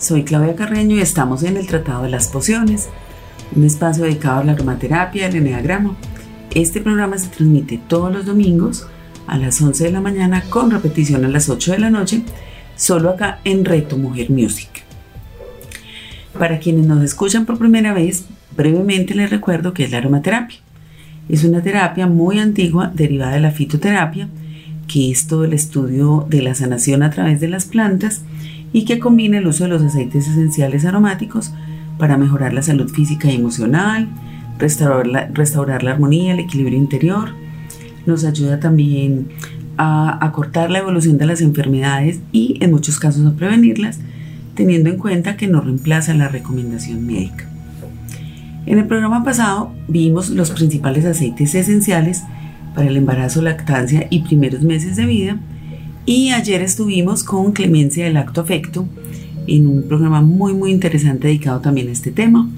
Soy 0.00 0.24
Claudia 0.24 0.56
Carreño 0.56 0.96
y 0.96 1.00
estamos 1.00 1.42
en 1.42 1.58
el 1.58 1.66
Tratado 1.66 2.04
de 2.04 2.08
las 2.08 2.28
Pociones, 2.28 2.88
un 3.54 3.64
espacio 3.64 4.04
dedicado 4.04 4.40
a 4.40 4.44
la 4.44 4.52
aromaterapia 4.52 5.26
el 5.26 5.36
eneagrama. 5.36 5.94
Este 6.54 6.80
programa 6.80 7.18
se 7.18 7.28
transmite 7.28 7.78
todos 7.86 8.10
los 8.10 8.24
domingos 8.24 8.86
a 9.26 9.36
las 9.36 9.60
11 9.60 9.84
de 9.84 9.92
la 9.92 10.00
mañana 10.00 10.42
con 10.48 10.70
repetición 10.70 11.26
a 11.26 11.28
las 11.28 11.50
8 11.50 11.72
de 11.72 11.78
la 11.80 11.90
noche, 11.90 12.22
solo 12.76 13.10
acá 13.10 13.40
en 13.44 13.66
Reto 13.66 13.98
Mujer 13.98 14.30
Music. 14.30 14.70
Para 16.38 16.60
quienes 16.60 16.86
nos 16.86 17.04
escuchan 17.04 17.44
por 17.44 17.58
primera 17.58 17.92
vez, 17.92 18.24
brevemente 18.56 19.14
les 19.14 19.28
recuerdo 19.28 19.74
que 19.74 19.84
es 19.84 19.90
la 19.90 19.98
aromaterapia. 19.98 20.60
Es 21.28 21.44
una 21.44 21.60
terapia 21.60 22.06
muy 22.06 22.38
antigua 22.38 22.90
derivada 22.94 23.34
de 23.34 23.40
la 23.40 23.50
fitoterapia, 23.50 24.30
que 24.88 25.10
es 25.10 25.26
todo 25.26 25.44
el 25.44 25.52
estudio 25.52 26.26
de 26.26 26.40
la 26.40 26.54
sanación 26.54 27.02
a 27.02 27.10
través 27.10 27.38
de 27.38 27.48
las 27.48 27.66
plantas 27.66 28.22
y 28.72 28.84
que 28.84 28.98
combina 28.98 29.38
el 29.38 29.46
uso 29.46 29.64
de 29.64 29.70
los 29.70 29.82
aceites 29.82 30.28
esenciales 30.28 30.84
aromáticos 30.84 31.52
para 31.98 32.16
mejorar 32.16 32.52
la 32.52 32.62
salud 32.62 32.88
física 32.88 33.30
y 33.30 33.36
emocional, 33.36 34.08
restaurar 34.58 35.06
la, 35.06 35.26
restaurar 35.26 35.82
la 35.82 35.92
armonía, 35.92 36.32
el 36.32 36.40
equilibrio 36.40 36.78
interior. 36.78 37.30
Nos 38.06 38.24
ayuda 38.24 38.60
también 38.60 39.28
a 39.76 40.24
acortar 40.24 40.70
la 40.70 40.78
evolución 40.78 41.18
de 41.18 41.26
las 41.26 41.40
enfermedades 41.40 42.20
y 42.32 42.58
en 42.60 42.70
muchos 42.70 42.98
casos 42.98 43.26
a 43.26 43.36
prevenirlas, 43.36 43.98
teniendo 44.54 44.90
en 44.90 44.98
cuenta 44.98 45.36
que 45.36 45.46
no 45.46 45.60
reemplaza 45.60 46.14
la 46.14 46.28
recomendación 46.28 47.06
médica. 47.06 47.48
En 48.66 48.78
el 48.78 48.86
programa 48.86 49.24
pasado 49.24 49.72
vimos 49.88 50.30
los 50.30 50.50
principales 50.50 51.04
aceites 51.04 51.54
esenciales 51.54 52.24
para 52.74 52.88
el 52.88 52.96
embarazo, 52.96 53.42
lactancia 53.42 54.06
y 54.10 54.22
primeros 54.22 54.62
meses 54.62 54.96
de 54.96 55.06
vida 55.06 55.38
y 56.06 56.30
ayer 56.30 56.62
estuvimos 56.62 57.24
con 57.24 57.52
Clemencia 57.52 58.04
del 58.04 58.16
Acto 58.16 58.40
Afecto 58.40 58.86
en 59.46 59.66
un 59.66 59.82
programa 59.82 60.22
muy 60.22 60.54
muy 60.54 60.70
interesante 60.70 61.28
dedicado 61.28 61.60
también 61.60 61.88
a 61.88 61.92
este 61.92 62.10
tema. 62.10 62.48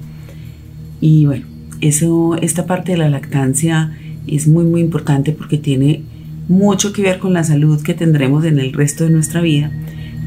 Y 1.01 1.25
bueno, 1.25 1.45
eso, 1.81 2.35
esta 2.41 2.65
parte 2.65 2.93
de 2.93 2.97
la 2.99 3.09
lactancia 3.09 3.97
es 4.27 4.47
muy 4.47 4.63
muy 4.63 4.81
importante 4.81 5.31
porque 5.33 5.57
tiene 5.57 6.03
mucho 6.47 6.93
que 6.93 7.01
ver 7.01 7.19
con 7.19 7.33
la 7.33 7.43
salud 7.43 7.81
que 7.81 7.93
tendremos 7.93 8.45
en 8.45 8.59
el 8.59 8.73
resto 8.73 9.03
de 9.03 9.09
nuestra 9.09 9.41
vida 9.41 9.71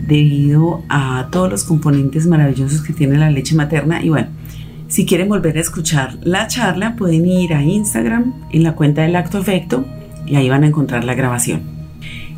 debido 0.06 0.82
a 0.88 1.28
todos 1.32 1.50
los 1.50 1.64
componentes 1.64 2.26
maravillosos 2.26 2.82
que 2.82 2.92
tiene 2.92 3.18
la 3.18 3.30
leche 3.30 3.54
materna. 3.54 4.04
Y 4.04 4.08
bueno, 4.08 4.28
si 4.88 5.04
quieren 5.04 5.28
volver 5.28 5.56
a 5.56 5.60
escuchar 5.60 6.18
la 6.22 6.46
charla, 6.46 6.96
pueden 6.96 7.26
ir 7.26 7.54
a 7.54 7.62
Instagram 7.62 8.34
en 8.52 8.62
la 8.62 8.74
cuenta 8.74 9.02
del 9.02 9.16
acto 9.16 9.38
afecto 9.38 9.84
y 10.26 10.36
ahí 10.36 10.48
van 10.48 10.64
a 10.64 10.68
encontrar 10.68 11.04
la 11.04 11.14
grabación. 11.14 11.75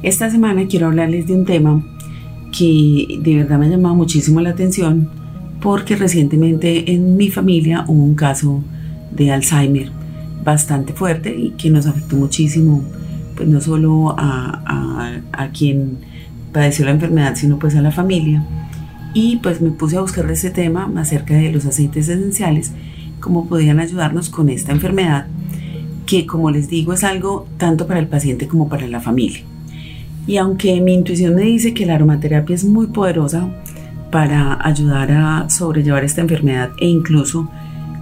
Esta 0.03 0.31
semana 0.31 0.67
quiero 0.69 0.87
hablarles 0.87 1.27
de 1.27 1.35
un 1.35 1.45
tema 1.45 1.83
que 2.57 3.19
de 3.21 3.37
verdad 3.37 3.59
me 3.59 3.67
ha 3.67 3.71
llamado 3.71 3.97
muchísimo 3.97 4.41
la 4.41 4.51
atención 4.51 5.11
porque 5.61 5.97
recientemente 5.97 6.93
en 6.93 7.17
mi 7.17 7.31
familia 7.31 7.85
hubo 7.89 8.05
un 8.05 8.15
caso 8.15 8.63
de 9.11 9.33
Alzheimer 9.33 9.91
bastante 10.45 10.93
fuerte 10.93 11.37
y 11.37 11.51
que 11.51 11.69
nos 11.71 11.87
afectó 11.87 12.15
muchísimo, 12.17 12.85
pues 13.37 13.49
no 13.49 13.61
solo 13.61 14.15
a, 14.17 15.21
a, 15.33 15.49
quien 15.49 15.99
padeció 16.53 16.85
la 16.85 16.93
enfermedad, 16.93 17.35
sino 17.35 17.59
pues 17.59 17.75
a 17.75 17.83
la 17.83 17.91
familia. 17.91 18.45
Y 19.15 19.39
pues 19.39 19.61
me 19.61 19.71
puse 19.71 19.97
a 19.97 20.01
buscar 20.01 20.31
ese 20.31 20.51
tema 20.51 20.91
acerca 20.97 21.35
de 21.35 21.51
los 21.51 21.67
aceites 21.67 22.09
esenciales, 22.09 22.73
cómo 23.19 23.49
podían 23.49 23.81
ayudarnos 23.81 24.29
con 24.29 24.49
esta 24.49 24.71
enfermedad, 24.71 25.27
que 26.07 26.25
como 26.25 26.53
les 26.53 26.69
digo 26.69 26.93
es 26.93 27.03
algo 27.03 27.49
tanto 27.57 27.89
para 27.89 27.99
el 27.99 28.07
paciente 28.07 28.47
como 28.47 28.69
para 28.69 28.87
la 28.87 29.01
familia. 29.01 29.43
Y 30.29 30.37
aunque 30.37 30.79
mi 30.83 30.93
intuición 30.93 31.35
me 31.35 31.43
dice 31.43 31.73
que 31.73 31.87
la 31.87 31.95
aromaterapia 31.95 32.55
es 32.55 32.63
muy 32.63 32.89
poderosa 32.89 33.49
para 34.11 34.59
ayudar 34.61 35.11
a 35.11 35.49
sobrellevar 35.49 36.05
esta 36.05 36.21
enfermedad 36.21 36.71
e 36.79 36.87
incluso 36.87 37.49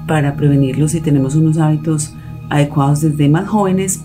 para 0.09 0.35
prevenirlo 0.35 0.89
si 0.89 1.01
tenemos 1.01 1.37
unos 1.37 1.57
hábitos 1.57 2.13
adecuados 2.51 3.03
desde 3.03 3.29
más 3.29 3.49
jóvenes, 3.49 4.01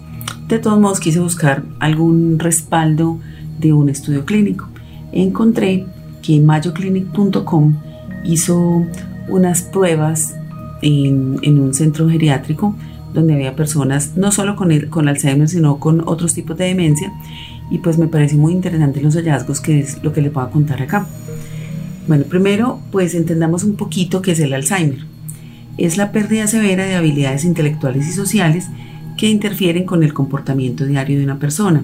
de 0.48 0.59
todos 0.59 0.80
modos 0.80 1.00
quise 1.00 1.20
buscar 1.20 1.64
algún 1.80 2.38
respaldo 2.38 3.18
de 3.59 3.74
un 3.74 3.90
estudio 3.90 4.24
clínico. 4.24 4.68
Encontré 5.12 5.88
que 6.22 6.40
mayoclinic.com 6.40 7.76
hizo 8.24 8.86
unas 9.30 9.64
pruebas 9.64 10.36
en, 10.84 11.40
en, 11.42 11.59
un 11.59 11.74
centro 11.74 12.08
geriátrico 12.08 12.76
donde 13.16 13.34
había 13.34 13.56
personas 13.56 14.16
no 14.16 14.32
solo 14.32 14.56
con, 14.56 14.72
el, 14.72 14.90
con 14.90 15.08
Alzheimer, 15.08 15.50
sino 15.50 15.80
con 15.80 16.08
otros 16.08 16.36
tipos 16.36 16.56
de 16.58 16.66
demencia 16.66 17.12
y 17.72 17.78
pues 17.78 17.98
me 17.98 18.08
pareció 18.08 18.38
muy 18.38 18.52
interesante 18.52 19.02
los 19.02 19.16
hallazgos 19.16 19.62
que 19.62 19.80
es 19.80 20.04
lo 20.04 20.12
que 20.14 20.22
les 20.22 20.32
voy 20.32 20.44
a 20.44 20.50
contar 20.50 20.82
acá. 20.82 21.08
Bueno, 22.08 22.26
primero 22.26 22.80
pues 22.92 23.16
entendamos 23.16 23.64
un 23.64 23.76
poquito 23.76 24.22
qué 24.22 24.34
es 24.34 24.40
el 24.42 24.54
Alzheimer. 24.54 25.06
Es 25.78 25.98
la 25.98 26.12
pérdida 26.12 26.46
severa 26.48 26.84
de 26.84 26.96
habilidades 26.96 27.46
intelectuales 27.46 28.08
y 28.08 28.12
sociales 28.12 28.68
que 29.18 29.30
interfieren 29.30 29.86
con 29.86 30.04
el 30.04 30.14
comportamiento 30.14 30.86
diario 30.86 31.18
de 31.18 31.24
una 31.24 31.40
persona. 31.40 31.84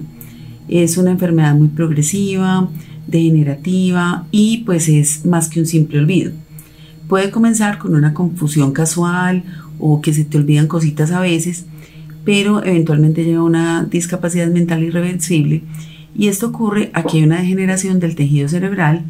Es 0.68 0.98
una 0.98 1.10
enfermedad 1.10 1.54
muy 1.54 1.68
progresiva, 1.68 2.68
degenerativa 3.06 4.26
y 4.30 4.58
pues 4.58 4.88
es 4.88 5.24
más 5.24 5.48
que 5.48 5.60
un 5.60 5.66
simple 5.66 5.98
olvido. 5.98 6.32
Puede 7.08 7.30
comenzar 7.30 7.78
con 7.78 7.94
una 7.94 8.12
confusión 8.12 8.72
casual 8.72 9.42
o 9.78 10.02
que 10.02 10.12
se 10.12 10.24
te 10.24 10.36
olvidan 10.36 10.66
cositas 10.66 11.10
a 11.12 11.20
veces, 11.20 11.64
pero 12.24 12.64
eventualmente 12.64 13.24
lleva 13.24 13.42
una 13.42 13.84
discapacidad 13.84 14.48
mental 14.48 14.82
irreversible 14.82 15.62
y 16.18 16.28
esto 16.28 16.48
ocurre 16.48 16.90
aquí 16.94 17.18
hay 17.18 17.24
una 17.24 17.38
degeneración 17.38 18.00
del 18.00 18.16
tejido 18.16 18.48
cerebral, 18.48 19.04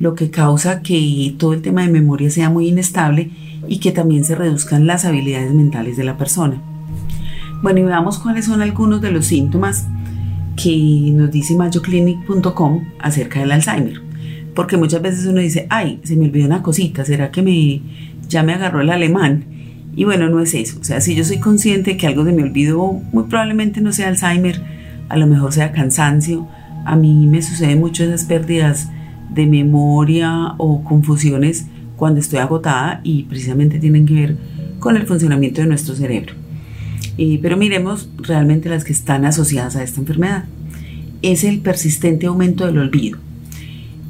lo 0.00 0.14
que 0.14 0.30
causa 0.30 0.82
que 0.82 1.34
todo 1.38 1.54
el 1.54 1.62
tema 1.62 1.82
de 1.82 1.88
memoria 1.88 2.30
sea 2.30 2.50
muy 2.50 2.68
inestable 2.68 3.30
y 3.68 3.78
que 3.78 3.92
también 3.92 4.24
se 4.24 4.34
reduzcan 4.34 4.86
las 4.86 5.04
habilidades 5.04 5.54
mentales 5.54 5.96
de 5.96 6.04
la 6.04 6.18
persona. 6.18 6.60
Bueno, 7.62 7.80
y 7.80 7.84
veamos 7.84 8.18
cuáles 8.18 8.46
son 8.46 8.60
algunos 8.60 9.00
de 9.00 9.12
los 9.12 9.26
síntomas 9.26 9.86
que 10.62 11.10
nos 11.14 11.30
dice 11.30 11.56
mayoclinic.com 11.56 12.84
acerca 12.98 13.40
del 13.40 13.52
Alzheimer. 13.52 14.02
Porque 14.54 14.76
muchas 14.76 15.00
veces 15.00 15.24
uno 15.24 15.40
dice, 15.40 15.66
ay, 15.70 16.00
se 16.02 16.16
me 16.16 16.26
olvidó 16.26 16.46
una 16.46 16.62
cosita, 16.62 17.04
¿será 17.04 17.30
que 17.30 17.40
me, 17.40 17.80
ya 18.28 18.42
me 18.42 18.52
agarró 18.52 18.82
el 18.82 18.90
alemán? 18.90 19.44
Y 19.94 20.04
bueno, 20.04 20.28
no 20.30 20.40
es 20.40 20.54
eso. 20.54 20.78
O 20.80 20.84
sea, 20.84 21.00
si 21.00 21.14
yo 21.14 21.24
soy 21.24 21.38
consciente 21.38 21.96
que 21.96 22.06
algo 22.06 22.24
de 22.24 22.32
me 22.32 22.42
olvidó, 22.42 23.00
muy 23.12 23.24
probablemente 23.24 23.80
no 23.80 23.92
sea 23.92 24.08
Alzheimer, 24.08 24.62
a 25.08 25.16
lo 25.16 25.26
mejor 25.26 25.52
sea 25.52 25.72
cansancio. 25.72 26.48
A 26.84 26.96
mí 26.96 27.26
me 27.26 27.42
suceden 27.42 27.80
mucho 27.80 28.04
esas 28.04 28.24
pérdidas 28.24 28.88
de 29.30 29.46
memoria 29.46 30.54
o 30.58 30.82
confusiones 30.82 31.66
cuando 31.96 32.20
estoy 32.20 32.38
agotada 32.38 33.00
y 33.04 33.24
precisamente 33.24 33.78
tienen 33.78 34.06
que 34.06 34.14
ver 34.14 34.36
con 34.78 34.96
el 34.96 35.06
funcionamiento 35.06 35.60
de 35.60 35.68
nuestro 35.68 35.94
cerebro. 35.94 36.34
Pero 37.16 37.56
miremos 37.56 38.08
realmente 38.18 38.68
las 38.68 38.84
que 38.84 38.92
están 38.92 39.24
asociadas 39.24 39.76
a 39.76 39.82
esta 39.82 40.00
enfermedad. 40.00 40.44
Es 41.20 41.44
el 41.44 41.60
persistente 41.60 42.26
aumento 42.26 42.66
del 42.66 42.78
olvido. 42.78 43.18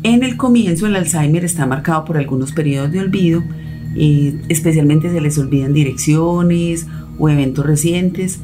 En 0.03 0.23
el 0.23 0.37
comienzo 0.37 0.87
el 0.87 0.97
Alzheimer 0.97 1.45
está 1.45 1.67
marcado 1.67 2.05
por 2.05 2.17
algunos 2.17 2.53
periodos 2.53 2.91
de 2.91 3.01
olvido 3.01 3.43
especialmente 3.97 5.11
se 5.11 5.21
les 5.21 5.39
olvidan 5.39 5.73
direcciones 5.73 6.87
o 7.19 7.29
eventos 7.29 7.67
recientes, 7.67 8.41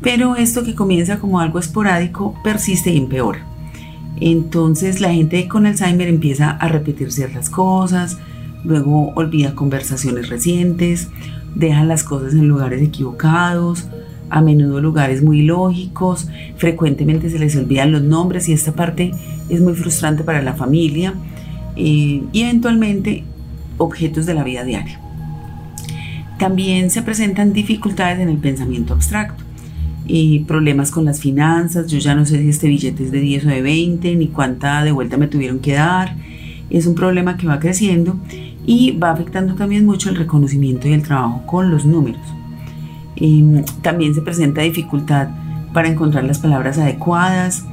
pero 0.00 0.36
esto 0.36 0.64
que 0.64 0.74
comienza 0.74 1.18
como 1.18 1.40
algo 1.40 1.58
esporádico 1.58 2.34
persiste 2.42 2.90
y 2.90 2.98
empeora. 2.98 3.46
Entonces 4.20 5.00
la 5.00 5.12
gente 5.12 5.46
con 5.48 5.66
Alzheimer 5.66 6.08
empieza 6.08 6.50
a 6.50 6.68
repetir 6.68 7.12
ciertas 7.12 7.50
cosas, 7.50 8.18
luego 8.64 9.12
olvida 9.14 9.54
conversaciones 9.54 10.28
recientes, 10.28 11.08
deja 11.54 11.84
las 11.84 12.02
cosas 12.02 12.32
en 12.32 12.48
lugares 12.48 12.82
equivocados, 12.82 13.88
a 14.30 14.40
menudo 14.40 14.80
lugares 14.80 15.22
muy 15.22 15.42
lógicos, 15.42 16.28
frecuentemente 16.56 17.30
se 17.30 17.38
les 17.38 17.56
olvidan 17.56 17.92
los 17.92 18.02
nombres 18.02 18.48
y 18.48 18.52
esta 18.52 18.72
parte 18.72 19.12
es 19.48 19.60
muy 19.60 19.74
frustrante 19.74 20.24
para 20.24 20.42
la 20.42 20.54
familia 20.54 21.14
eh, 21.76 22.22
y 22.32 22.42
eventualmente 22.42 23.24
objetos 23.78 24.26
de 24.26 24.34
la 24.34 24.44
vida 24.44 24.64
diaria. 24.64 25.00
También 26.38 26.90
se 26.90 27.02
presentan 27.02 27.52
dificultades 27.52 28.18
en 28.20 28.28
el 28.28 28.38
pensamiento 28.38 28.94
abstracto 28.94 29.42
y 30.06 30.40
problemas 30.40 30.90
con 30.90 31.04
las 31.04 31.20
finanzas. 31.20 31.86
Yo 31.86 31.98
ya 31.98 32.14
no 32.14 32.26
sé 32.26 32.40
si 32.42 32.48
este 32.48 32.68
billete 32.68 33.04
es 33.04 33.10
de 33.10 33.20
10 33.20 33.46
o 33.46 33.48
de 33.48 33.62
20, 33.62 34.16
ni 34.16 34.28
cuánta 34.28 34.84
de 34.84 34.92
vuelta 34.92 35.16
me 35.16 35.28
tuvieron 35.28 35.60
que 35.60 35.74
dar. 35.74 36.14
Es 36.68 36.86
un 36.86 36.94
problema 36.94 37.36
que 37.36 37.46
va 37.46 37.58
creciendo 37.58 38.18
y 38.66 38.92
va 38.98 39.12
afectando 39.12 39.54
también 39.54 39.86
mucho 39.86 40.10
el 40.10 40.16
reconocimiento 40.16 40.88
y 40.88 40.92
el 40.92 41.02
trabajo 41.02 41.42
con 41.46 41.70
los 41.70 41.86
números. 41.86 42.20
Em, 43.16 43.64
también 43.82 44.14
se 44.14 44.20
presenta 44.20 44.60
dificultad 44.60 45.28
para 45.72 45.88
encontrar 45.88 46.24
las 46.24 46.38
palabras 46.38 46.78
adecuadas, 46.78 47.64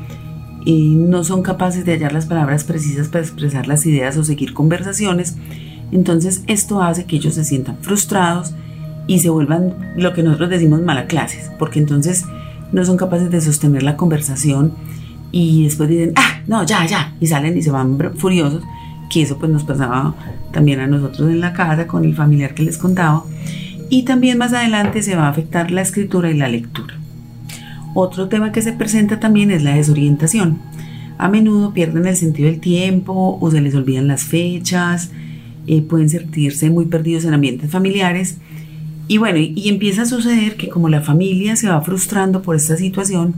no 0.65 1.23
son 1.23 1.41
capaces 1.41 1.85
de 1.85 1.93
hallar 1.93 2.13
las 2.13 2.25
palabras 2.25 2.63
precisas 2.63 3.09
para 3.09 3.23
expresar 3.23 3.67
las 3.67 3.85
ideas 3.85 4.15
o 4.17 4.23
seguir 4.23 4.53
conversaciones, 4.53 5.35
entonces 5.95 6.43
esto 6.47 6.81
hace 6.81 7.05
que 7.05 7.17
ellos 7.17 7.35
se 7.35 7.43
sientan 7.43 7.77
frustrados 7.81 8.53
y 9.07 9.19
se 9.19 9.29
vuelvan 9.29 9.93
lo 9.95 10.13
que 10.13 10.23
nosotros 10.23 10.49
decimos 10.49 10.81
mala 10.81 11.07
clases, 11.07 11.51
porque 11.59 11.79
entonces 11.79 12.25
no 12.71 12.83
son 12.85 12.97
capaces 12.97 13.29
de 13.29 13.41
sostener 13.41 13.83
la 13.83 13.97
conversación 13.97 14.73
y 15.31 15.63
después 15.63 15.89
dicen, 15.89 16.13
ah, 16.15 16.41
no, 16.47 16.65
ya, 16.65 16.85
ya, 16.85 17.15
y 17.19 17.27
salen 17.27 17.57
y 17.57 17.61
se 17.61 17.71
van 17.71 17.97
furiosos, 18.15 18.63
que 19.09 19.21
eso 19.21 19.37
pues 19.37 19.51
nos 19.51 19.63
pasaba 19.63 20.15
también 20.51 20.79
a 20.79 20.87
nosotros 20.87 21.29
en 21.29 21.41
la 21.41 21.53
casa 21.53 21.87
con 21.87 22.05
el 22.05 22.15
familiar 22.15 22.53
que 22.53 22.63
les 22.63 22.77
contaba, 22.77 23.23
y 23.89 24.03
también 24.03 24.37
más 24.37 24.53
adelante 24.53 25.01
se 25.01 25.15
va 25.15 25.27
a 25.27 25.29
afectar 25.29 25.71
la 25.71 25.81
escritura 25.81 26.31
y 26.31 26.37
la 26.37 26.47
lectura. 26.47 26.95
Otro 27.95 28.27
tema 28.27 28.51
que 28.51 28.61
se 28.61 28.73
presenta 28.73 29.19
también 29.19 29.51
es 29.51 29.63
la 29.63 29.75
desorientación. 29.75 30.59
A 31.19 31.29
menudo 31.29 31.73
pierden 31.73 32.07
el 32.07 32.15
sentido 32.15 32.49
del 32.49 32.59
tiempo 32.59 33.37
o 33.39 33.51
se 33.51 33.61
les 33.61 33.75
olvidan 33.75 34.07
las 34.07 34.23
fechas, 34.23 35.11
eh, 35.67 35.81
pueden 35.81 36.09
sentirse 36.09 36.69
muy 36.69 36.85
perdidos 36.85 37.25
en 37.25 37.33
ambientes 37.33 37.69
familiares 37.71 38.37
y 39.07 39.17
bueno, 39.17 39.37
y, 39.37 39.67
empieza 39.67 40.03
a 40.03 40.05
suceder 40.05 40.55
que 40.55 40.69
como 40.69 40.89
la 40.89 41.01
familia 41.01 41.55
se 41.55 41.67
va 41.67 41.81
frustrando 41.81 42.41
por 42.41 42.55
esta 42.55 42.77
situación, 42.77 43.35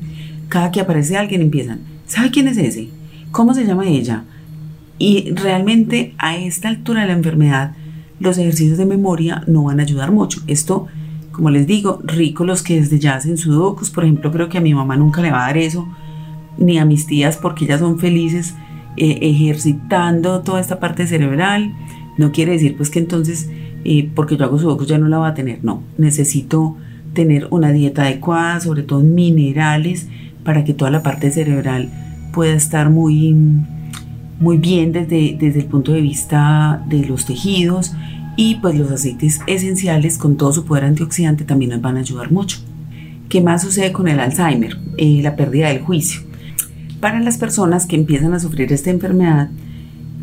cada 0.48 0.72
que 0.72 0.80
aparece 0.80 1.18
alguien 1.18 1.42
empiezan, 1.42 1.80
¿sabe 2.06 2.30
quién 2.30 2.48
es 2.48 2.58
ese? 2.58 2.90
¿Cómo 3.32 3.54
se 3.54 3.66
llama 3.66 3.88
ella? 3.88 4.26
Y 5.00 5.32
realmente 5.34 6.14
a 6.18 6.38
esta 6.38 6.70
altura 6.70 7.02
de 7.02 7.08
la 7.08 7.14
enfermedad, 7.14 7.76
los 8.20 8.38
ejercicios 8.38 8.78
de 8.78 8.86
memoria 8.86 9.44
no 9.48 9.64
van 9.64 9.80
a 9.80 9.84
ayudar 9.84 10.12
mucho. 10.12 10.42
Esto, 10.48 10.86
como 11.32 11.50
les 11.50 11.66
digo, 11.66 12.00
rico 12.04 12.46
los 12.46 12.62
que 12.62 12.80
desde 12.80 13.00
ya 13.00 13.16
hacen 13.16 13.38
sudokus, 13.38 13.90
por 13.90 14.04
ejemplo, 14.04 14.32
creo 14.32 14.50
que 14.50 14.60
a 14.60 14.62
mi 14.62 14.74
mamá 14.74 14.96
nunca 14.96 15.22
le 15.22 15.32
va 15.32 15.44
a 15.44 15.48
dar 15.48 15.58
eso, 15.58 15.88
ni 16.58 16.78
a 16.78 16.86
mis 16.86 17.08
tías 17.08 17.38
porque 17.38 17.66
ellas 17.66 17.80
son 17.80 18.00
felices 18.00 18.54
eh, 18.98 19.18
ejercitando 19.22 20.42
toda 20.42 20.62
esta 20.62 20.80
parte 20.80 21.08
cerebral. 21.08 21.74
No 22.18 22.32
quiere 22.32 22.54
decir 22.54 22.78
pues 22.78 22.90
que 22.90 23.00
entonces 23.00 23.50
porque 24.16 24.38
yo 24.38 24.46
hago 24.46 24.58
sudoku 24.58 24.86
ya 24.86 24.98
no 24.98 25.08
la 25.08 25.20
va 25.20 25.30
a 25.30 25.34
tener. 25.34 25.64
No, 25.64 25.84
necesito 25.98 26.76
tener 27.14 27.48
una 27.52 27.72
dieta 27.72 28.04
adecuada, 28.04 28.60
sobre 28.60 28.84
todo 28.84 29.02
minerales, 29.02 30.08
para 30.44 30.64
que 30.64 30.74
toda 30.74 30.92
la 30.92 31.04
parte 31.04 31.32
cerebral 31.32 31.90
pueda 32.34 32.54
estar 32.54 32.90
muy, 32.90 33.36
muy 34.40 34.58
bien 34.58 34.92
desde, 34.92 35.38
desde 35.40 35.60
el 35.60 35.66
punto 35.66 35.94
de 35.94 36.02
vista 36.02 36.84
de 36.88 37.06
los 37.06 37.26
tejidos 37.26 37.94
y 38.36 38.56
pues 38.56 38.78
los 38.78 38.92
aceites 38.92 39.40
esenciales 39.48 40.18
con 40.18 40.36
todo 40.36 40.52
su 40.52 40.66
poder 40.66 40.84
antioxidante 40.84 41.46
también 41.46 41.72
nos 41.72 41.82
van 41.82 41.98
a 41.98 42.02
ayudar 42.02 42.32
mucho. 42.32 42.60
¿Qué 43.30 43.42
más 43.42 43.62
sucede 43.62 43.92
con 43.92 44.08
el 44.08 44.20
Alzheimer? 44.20 44.78
Eh, 44.98 45.22
la 45.24 45.36
pérdida 45.36 45.70
del 45.70 45.82
juicio. 45.82 46.22
Para 47.00 47.20
las 47.22 47.38
personas 47.38 47.86
que 47.86 47.96
empiezan 47.96 48.34
a 48.34 48.40
sufrir 48.40 48.72
esta 48.72 48.90
enfermedad, 48.90 49.50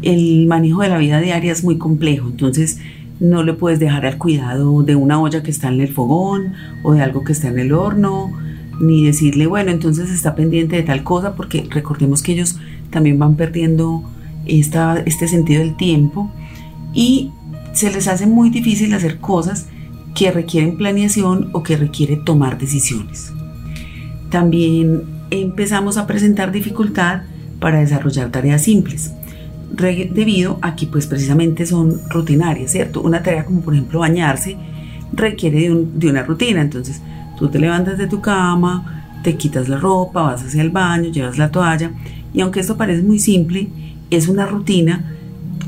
el 0.03 0.47
manejo 0.47 0.83
de 0.83 0.89
la 0.89 0.99
vida 0.99 1.21
diaria 1.21 1.53
es 1.53 1.65
muy 1.65 1.79
complejo, 1.79 2.29
entonces 2.29 2.79
no 3.21 3.45
le 3.45 3.53
puedes 3.53 3.79
dejar 3.79 4.05
al 4.05 4.19
cuidado 4.19 4.83
de 4.83 4.97
una 4.97 5.21
olla 5.21 5.43
que 5.43 5.51
está 5.51 5.69
en 5.69 5.81
el 5.81 5.89
fogón 5.89 6.55
o 6.83 6.93
de 6.93 7.03
algo 7.03 7.23
que 7.23 7.33
está 7.33 7.49
en 7.49 7.59
el 7.59 7.73
horno, 7.73 8.33
ni 8.81 9.05
decirle, 9.05 9.47
bueno, 9.47 9.71
entonces 9.71 10.11
está 10.11 10.35
pendiente 10.35 10.77
de 10.77 10.83
tal 10.83 11.05
cosa, 11.05 11.37
porque 11.37 11.67
recordemos 11.71 12.23
que 12.23 12.33
ellos 12.33 12.59
también 12.91 13.19
van 13.19 13.37
perdiendo 13.37 14.03
esta, 14.45 15.01
este 15.07 15.29
sentido 15.29 15.61
del 15.61 15.77
tiempo 15.77 16.33
y 16.93 17.31
se 17.73 17.93
les 17.93 18.09
hace 18.09 18.27
muy 18.27 18.51
difícil 18.51 18.93
hacer 18.93 19.19
cosas 19.19 19.69
que 20.17 20.33
requieren 20.33 20.77
planeación 20.77 21.51
o 21.53 21.63
que 21.63 21.77
requiere 21.77 22.17
tomar 22.17 22.59
decisiones. 22.59 23.33
También 24.31 25.05
empezamos 25.31 25.97
a 25.97 26.07
presentar 26.07 26.51
dificultad 26.51 27.23
para 27.61 27.79
desarrollar 27.79 28.31
tareas 28.31 28.63
simples 28.63 29.13
debido 29.73 30.59
a 30.63 30.77
que 30.77 30.87
pues 30.87 31.07
precisamente 31.07 31.67
son 31.67 32.01
rutinarias, 32.11 32.73
¿cierto? 32.73 33.01
Una 33.01 33.23
tarea 33.23 33.45
como 33.45 33.63
por 33.63 33.75
ejemplo 33.75 34.01
bañarse 34.01 34.57
requiere 35.13 35.71
de, 35.71 36.11
una 36.11 36.23
rutina, 36.23 36.61
entonces 36.61 37.01
tú 37.39 37.49
te 37.49 37.59
levantas 37.59 37.99
de 37.99 38.07
tu 38.07 38.21
cama, 38.21 39.21
te 39.23 39.37
quitas 39.37 39.69
la 39.69 39.79
ropa, 39.79 40.23
vas 40.23 40.45
hacia 40.45 40.63
el 40.63 40.71
baño, 40.71 41.11
llevas 41.11 41.39
la 41.39 41.51
toalla 41.51 41.93
y 42.35 42.41
aunque 42.41 42.61
esto 42.61 42.77
parece 42.77 43.03
muy 43.03 43.19
simple, 43.19 43.69
es 44.11 44.29
una 44.29 44.47
rutina 44.47 45.17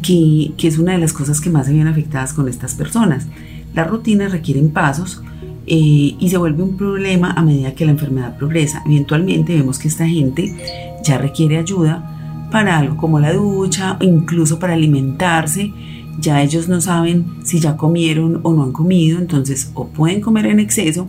que, 0.03 0.53
es 0.59 0.79
una 0.79 0.93
de 0.93 0.99
las 0.99 1.13
cosas 1.13 1.41
que 1.41 1.51
más 1.51 1.67
se 1.67 1.73
ven 1.73 1.87
afectadas 1.87 2.35
con 2.35 2.49
estas 2.49 2.75
personas. 2.75 3.27
Las 3.75 3.89
rutinas 3.89 4.33
requieren 4.33 4.71
pasos 4.71 5.23
eh, 5.67 6.15
y 6.19 6.29
se 6.29 6.37
vuelve 6.37 6.63
un 6.63 6.77
problema 6.77 7.33
a 7.33 7.43
medida 7.43 7.75
que 7.75 7.87
la 7.87 7.93
enfermedad 7.93 8.37
progresa. 8.37 8.83
Eventualmente 8.87 9.57
vemos 9.57 9.79
que 9.79 9.89
esta 9.89 10.07
gente 10.07 10.55
ya 11.03 11.19
requiere 11.19 11.59
ayuda 11.59 12.14
para 12.55 12.79
algo 12.79 12.97
como 12.97 13.19
la 13.19 13.33
ducha, 13.33 13.97
incluso 14.01 14.61
para 14.61 14.75
alimentarse. 14.75 15.73
Ya 16.21 16.41
ellos 16.41 16.69
no 16.69 16.81
saben 16.81 17.25
si 17.43 17.59
ya 17.59 17.77
comieron 17.77 18.39
o 18.45 18.55
no 18.55 18.63
han 18.63 18.71
comido, 18.71 19.19
entonces 19.19 19.73
o 19.75 19.89
pueden 19.89 20.21
comer 20.21 20.47
en 20.47 20.61
exceso 20.61 21.09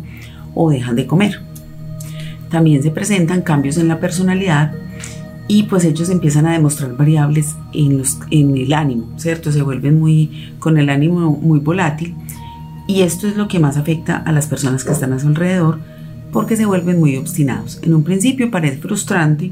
o 0.56 0.72
dejan 0.72 0.96
de 0.96 1.06
comer. 1.06 1.42
También 2.50 2.82
se 2.82 2.90
presentan 2.90 3.44
cambios 3.44 3.78
en 3.78 3.88
la 3.88 4.00
personalidad 4.00 4.74
y 5.48 5.64
pues 5.64 5.86
ellos 5.86 6.10
empiezan 6.10 6.48
a 6.48 6.54
demostrar 6.54 6.98
variables 6.98 7.56
en, 7.74 8.00
los, 8.00 8.18
en 8.32 8.58
el 8.58 8.74
ánimo, 8.74 9.12
¿cierto? 9.18 9.52
Se 9.52 9.62
vuelven 9.62 10.00
muy 10.00 10.52
con 10.58 10.80
el 10.80 10.90
ánimo 10.90 11.30
muy 11.30 11.60
volátil 11.60 12.16
y 12.88 13.02
esto 13.02 13.28
es 13.28 13.38
lo 13.38 13.48
que 13.48 13.60
más 13.60 13.78
afecta 13.78 14.18
a 14.18 14.32
las 14.32 14.48
personas 14.48 14.84
que 14.84 14.94
están 14.94 15.14
a 15.14 15.20
su 15.20 15.28
alrededor 15.28 15.78
porque 16.32 16.56
se 16.56 16.66
vuelven 16.66 17.00
muy 17.00 17.18
obstinados. 17.18 17.80
En 17.84 17.94
un 17.94 18.04
principio 18.04 18.50
parece 18.50 18.80
frustrante 18.80 19.52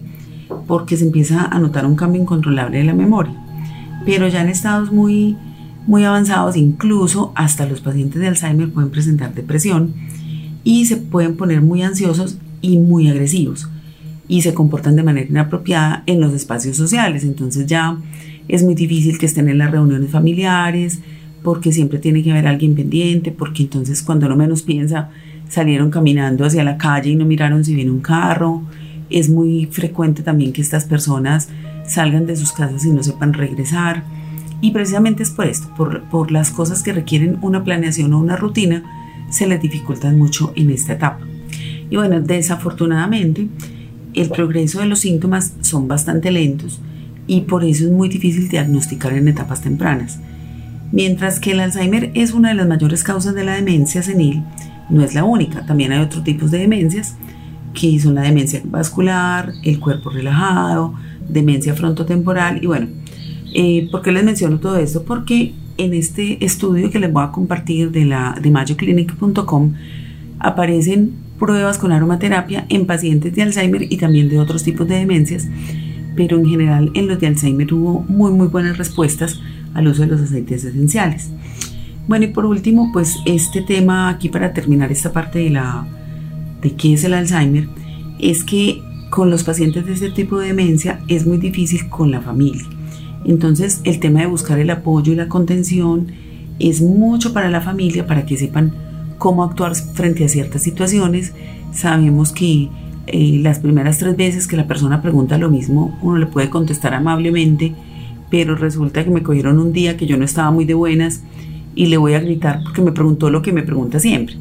porque 0.67 0.97
se 0.97 1.05
empieza 1.05 1.45
a 1.45 1.59
notar 1.59 1.85
un 1.85 1.95
cambio 1.95 2.21
incontrolable 2.21 2.77
de 2.77 2.83
la 2.83 2.93
memoria. 2.93 3.33
Pero 4.05 4.27
ya 4.27 4.41
en 4.41 4.49
estados 4.49 4.91
muy, 4.91 5.37
muy 5.87 6.03
avanzados, 6.03 6.55
incluso 6.55 7.31
hasta 7.35 7.65
los 7.65 7.81
pacientes 7.81 8.21
de 8.21 8.27
Alzheimer 8.27 8.71
pueden 8.71 8.91
presentar 8.91 9.33
depresión 9.33 9.93
y 10.63 10.85
se 10.85 10.97
pueden 10.97 11.35
poner 11.35 11.61
muy 11.61 11.81
ansiosos 11.83 12.37
y 12.61 12.77
muy 12.77 13.09
agresivos 13.09 13.69
y 14.27 14.41
se 14.41 14.53
comportan 14.53 14.95
de 14.95 15.03
manera 15.03 15.27
inapropiada 15.29 16.03
en 16.05 16.19
los 16.21 16.33
espacios 16.33 16.77
sociales. 16.77 17.23
Entonces 17.23 17.65
ya 17.67 17.97
es 18.47 18.63
muy 18.63 18.75
difícil 18.75 19.17
que 19.17 19.25
estén 19.25 19.49
en 19.49 19.57
las 19.57 19.71
reuniones 19.71 20.11
familiares 20.11 20.99
porque 21.43 21.73
siempre 21.73 21.99
tiene 21.99 22.23
que 22.23 22.31
haber 22.31 22.47
alguien 22.47 22.73
pendiente, 22.73 23.31
porque 23.31 23.63
entonces 23.63 24.01
cuando 24.01 24.27
uno 24.27 24.35
menos 24.35 24.63
piensa 24.63 25.09
salieron 25.49 25.91
caminando 25.91 26.45
hacia 26.45 26.63
la 26.63 26.77
calle 26.77 27.11
y 27.11 27.15
no 27.15 27.25
miraron 27.25 27.63
si 27.63 27.75
viene 27.75 27.91
un 27.91 27.99
carro 27.99 28.63
es 29.13 29.29
muy 29.29 29.67
frecuente 29.71 30.23
también 30.23 30.53
que 30.53 30.61
estas 30.61 30.85
personas 30.85 31.49
salgan 31.87 32.25
de 32.25 32.35
sus 32.35 32.51
casas 32.51 32.85
y 32.85 32.89
no 32.89 33.03
sepan 33.03 33.33
regresar. 33.33 34.03
Y 34.61 34.71
precisamente 34.71 35.23
es 35.23 35.29
por 35.29 35.45
esto, 35.45 35.67
por, 35.75 36.31
las 36.31 36.51
cosas 36.51 36.83
que 36.83 36.93
requieren 36.93 37.37
una 37.41 37.63
planeación 37.63 38.13
o 38.13 38.19
una 38.19 38.37
rutina, 38.37 38.83
se 39.29 39.47
les 39.47 39.61
dificultan 39.61 40.17
mucho 40.17 40.53
en 40.55 40.69
esta 40.69 40.93
etapa. 40.93 41.19
Y 41.89 41.95
bueno, 41.95 42.21
desafortunadamente, 42.21 43.47
el 44.13 44.29
progreso 44.29 44.79
de 44.79 44.85
los 44.85 44.99
síntomas 44.99 45.53
son 45.61 45.87
bastante 45.87 46.31
lentos 46.31 46.81
y 47.27 47.41
por 47.41 47.63
eso 47.63 47.85
es 47.85 47.91
muy 47.91 48.09
difícil 48.09 48.47
diagnosticar 48.47 49.13
en 49.13 49.27
etapas 49.27 49.61
tempranas. 49.61 50.19
Mientras 50.91 51.39
que 51.39 51.51
el 51.51 51.59
Alzheimer 51.59 52.11
es 52.13 52.33
una 52.33 52.49
de 52.49 52.55
las 52.55 52.67
mayores 52.67 53.03
causas 53.03 53.33
de 53.33 53.43
la 53.43 53.55
demencia 53.55 54.03
senil, 54.03 54.43
no 54.89 55.03
es 55.03 55.13
la 55.13 55.23
única, 55.23 55.65
también 55.65 55.91
hay 55.91 55.99
otros 55.99 56.23
tipos 56.23 56.51
de 56.51 56.59
demencias 56.59 57.15
que 57.73 57.99
son 57.99 58.15
la 58.15 58.21
demencia 58.21 58.61
vascular, 58.65 59.53
el 59.63 59.79
cuerpo 59.79 60.09
relajado, 60.09 60.93
demencia 61.27 61.73
frontotemporal 61.73 62.63
y 62.63 62.67
bueno, 62.67 62.87
eh, 63.53 63.87
¿por 63.91 64.01
qué 64.01 64.11
les 64.11 64.23
menciono 64.23 64.59
todo 64.59 64.77
esto? 64.77 65.03
Porque 65.03 65.53
en 65.77 65.93
este 65.93 66.43
estudio 66.43 66.89
que 66.91 66.99
les 66.99 67.11
voy 67.11 67.23
a 67.23 67.31
compartir 67.31 67.91
de, 67.91 68.05
la, 68.05 68.37
de 68.41 68.51
mayoclinic.com 68.51 69.73
aparecen 70.39 71.13
pruebas 71.39 71.77
con 71.77 71.91
aromaterapia 71.91 72.65
en 72.69 72.85
pacientes 72.85 73.33
de 73.33 73.41
Alzheimer 73.41 73.83
y 73.91 73.97
también 73.97 74.29
de 74.29 74.39
otros 74.39 74.63
tipos 74.63 74.87
de 74.87 74.95
demencias, 74.95 75.47
pero 76.15 76.37
en 76.37 76.45
general 76.45 76.91
en 76.93 77.07
los 77.07 77.19
de 77.19 77.27
Alzheimer 77.27 77.73
hubo 77.73 78.05
muy 78.07 78.31
muy 78.31 78.47
buenas 78.47 78.77
respuestas 78.77 79.39
al 79.73 79.87
uso 79.87 80.03
de 80.03 80.09
los 80.09 80.21
aceites 80.21 80.63
esenciales. 80.63 81.31
Bueno, 82.07 82.25
y 82.25 82.27
por 82.27 82.45
último, 82.45 82.89
pues 82.91 83.17
este 83.25 83.61
tema 83.61 84.09
aquí 84.09 84.27
para 84.29 84.53
terminar 84.53 84.91
esta 84.91 85.13
parte 85.13 85.39
de 85.39 85.49
la 85.51 85.87
de 86.63 86.71
qué 86.71 86.93
es 86.93 87.03
el 87.03 87.13
Alzheimer 87.13 87.67
es 88.19 88.43
que 88.43 88.81
con 89.09 89.29
los 89.29 89.43
pacientes 89.43 89.85
de 89.85 89.93
este 89.93 90.09
tipo 90.09 90.39
de 90.39 90.47
demencia 90.47 91.01
es 91.07 91.27
muy 91.27 91.37
difícil 91.37 91.87
con 91.89 92.09
la 92.09 92.21
familia. 92.21 92.63
Entonces 93.25 93.81
el 93.83 93.99
tema 93.99 94.21
de 94.21 94.27
buscar 94.27 94.59
el 94.59 94.69
apoyo 94.69 95.13
y 95.13 95.15
la 95.15 95.27
contención 95.27 96.07
es 96.59 96.81
mucho 96.81 97.33
para 97.33 97.49
la 97.49 97.61
familia 97.61 98.07
para 98.07 98.25
que 98.25 98.37
sepan 98.37 98.73
cómo 99.17 99.43
actuar 99.43 99.75
frente 99.75 100.25
a 100.25 100.29
ciertas 100.29 100.63
situaciones. 100.63 101.33
Sabemos 101.71 102.31
que 102.31 102.69
eh, 103.07 103.39
las 103.41 103.59
primeras 103.59 103.97
tres 103.99 104.15
veces 104.15 104.47
que 104.47 104.57
la 104.57 104.67
persona 104.67 105.01
pregunta 105.01 105.37
lo 105.37 105.49
mismo, 105.49 105.97
uno 106.01 106.17
le 106.17 106.25
puede 106.25 106.49
contestar 106.49 106.93
amablemente, 106.93 107.73
pero 108.29 108.55
resulta 108.55 109.03
que 109.03 109.11
me 109.11 109.23
cogieron 109.23 109.59
un 109.59 109.73
día 109.73 109.97
que 109.97 110.07
yo 110.07 110.17
no 110.17 110.25
estaba 110.25 110.51
muy 110.51 110.65
de 110.65 110.73
buenas 110.73 111.21
y 111.75 111.87
le 111.87 111.97
voy 111.97 112.13
a 112.13 112.19
gritar 112.19 112.61
porque 112.63 112.81
me 112.81 112.91
preguntó 112.91 113.29
lo 113.29 113.41
que 113.41 113.51
me 113.51 113.63
pregunta 113.63 113.99
siempre. 113.99 114.35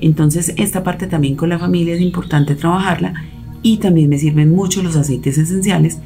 Entonces 0.00 0.54
esta 0.56 0.82
parte 0.82 1.06
también 1.06 1.36
con 1.36 1.48
la 1.48 1.58
familia 1.58 1.94
es 1.94 2.00
importante 2.00 2.54
trabajarla 2.54 3.14
y 3.62 3.78
también 3.78 4.08
me 4.08 4.18
sirven 4.18 4.50
mucho 4.50 4.82
los 4.82 4.96
aceites 4.96 5.38
esenciales 5.38 5.98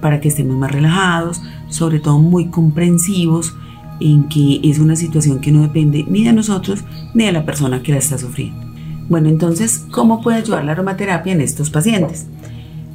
para 0.00 0.20
que 0.20 0.28
estemos 0.28 0.56
más 0.56 0.72
relajados, 0.72 1.40
sobre 1.68 2.00
todo 2.00 2.18
muy 2.18 2.46
comprensivos 2.46 3.54
en 4.00 4.28
que 4.28 4.60
es 4.62 4.78
una 4.78 4.96
situación 4.96 5.40
que 5.40 5.52
no 5.52 5.62
depende 5.62 6.04
ni 6.08 6.24
de 6.24 6.32
nosotros 6.32 6.84
ni 7.14 7.24
de 7.24 7.32
la 7.32 7.44
persona 7.44 7.82
que 7.82 7.92
la 7.92 7.98
está 7.98 8.18
sufriendo. 8.18 8.68
Bueno, 9.08 9.28
entonces, 9.28 9.86
¿cómo 9.90 10.20
puede 10.20 10.38
ayudar 10.38 10.64
la 10.64 10.72
aromaterapia 10.72 11.32
en 11.32 11.40
estos 11.40 11.70
pacientes? 11.70 12.26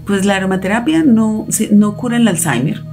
Pues 0.06 0.26
la 0.26 0.36
aromaterapia 0.36 1.04
no, 1.04 1.48
no 1.72 1.96
cura 1.96 2.18
el 2.18 2.28
Alzheimer 2.28 2.84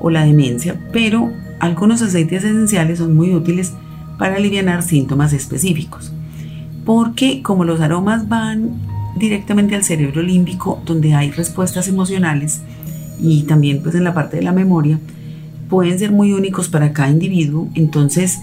o 0.00 0.10
la 0.10 0.24
demencia, 0.24 0.78
pero 0.92 1.32
algunos 1.60 2.02
aceites 2.02 2.44
esenciales 2.44 2.98
son 2.98 3.14
muy 3.14 3.34
útiles 3.34 3.72
para 4.18 4.36
aliviar 4.36 4.82
síntomas 4.82 5.32
específicos. 5.32 6.12
Porque 6.88 7.42
como 7.42 7.64
los 7.64 7.82
aromas 7.82 8.30
van 8.30 8.70
directamente 9.14 9.74
al 9.74 9.84
cerebro 9.84 10.22
límbico, 10.22 10.80
donde 10.86 11.12
hay 11.12 11.30
respuestas 11.30 11.86
emocionales 11.86 12.62
y 13.20 13.42
también 13.42 13.82
pues 13.82 13.94
en 13.94 14.04
la 14.04 14.14
parte 14.14 14.38
de 14.38 14.42
la 14.42 14.52
memoria, 14.52 14.98
pueden 15.68 15.98
ser 15.98 16.12
muy 16.12 16.32
únicos 16.32 16.70
para 16.70 16.94
cada 16.94 17.10
individuo. 17.10 17.68
Entonces, 17.74 18.38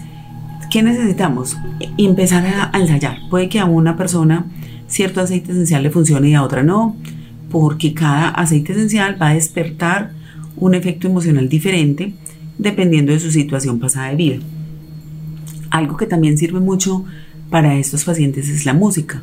¿qué 0.70 0.84
necesitamos? 0.84 1.56
Empezar 1.98 2.46
a, 2.46 2.78
ensayar. 2.78 3.16
Puede 3.30 3.48
que 3.48 3.58
a 3.58 3.64
una 3.64 3.96
persona 3.96 4.46
cierto 4.86 5.20
aceite 5.20 5.50
esencial 5.50 5.82
le 5.82 5.90
funcione 5.90 6.28
y 6.28 6.34
a 6.34 6.44
otra 6.44 6.62
no, 6.62 6.94
porque 7.50 7.94
cada 7.94 8.28
aceite 8.28 8.74
esencial 8.74 9.20
va 9.20 9.30
a 9.30 9.34
despertar 9.34 10.12
un 10.56 10.76
efecto 10.76 11.08
emocional 11.08 11.48
diferente 11.48 12.14
dependiendo 12.58 13.10
de 13.10 13.18
su 13.18 13.32
situación 13.32 13.80
pasada 13.80 14.10
de 14.10 14.14
vida. 14.14 14.36
Algo 15.70 15.96
que 15.96 16.06
también 16.06 16.38
sirve 16.38 16.60
mucho 16.60 17.04
para 17.50 17.76
estos 17.76 18.04
pacientes 18.04 18.48
es 18.48 18.66
la 18.66 18.74
música. 18.74 19.22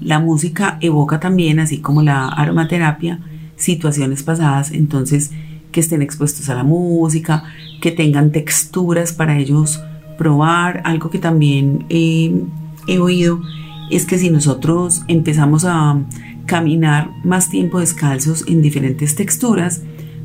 La 0.00 0.18
música 0.18 0.78
evoca 0.80 1.20
también, 1.20 1.60
así 1.60 1.78
como 1.78 2.02
la 2.02 2.28
aromaterapia, 2.28 3.20
situaciones 3.56 4.22
pasadas, 4.22 4.70
entonces 4.70 5.30
que 5.72 5.80
estén 5.80 6.02
expuestos 6.02 6.48
a 6.48 6.54
la 6.54 6.64
música, 6.64 7.44
que 7.80 7.92
tengan 7.92 8.32
texturas 8.32 9.12
para 9.12 9.38
ellos 9.38 9.80
probar. 10.18 10.82
Algo 10.84 11.10
que 11.10 11.18
también 11.18 11.84
he 11.88 12.98
oído 12.98 13.42
es 13.90 14.06
que 14.06 14.18
si 14.18 14.30
nosotros 14.30 15.02
empezamos 15.08 15.64
a 15.64 15.98
caminar 16.46 17.10
más 17.24 17.50
tiempo 17.50 17.80
descalzos 17.80 18.44
en 18.48 18.62
diferentes 18.62 19.14
texturas, 19.14 19.82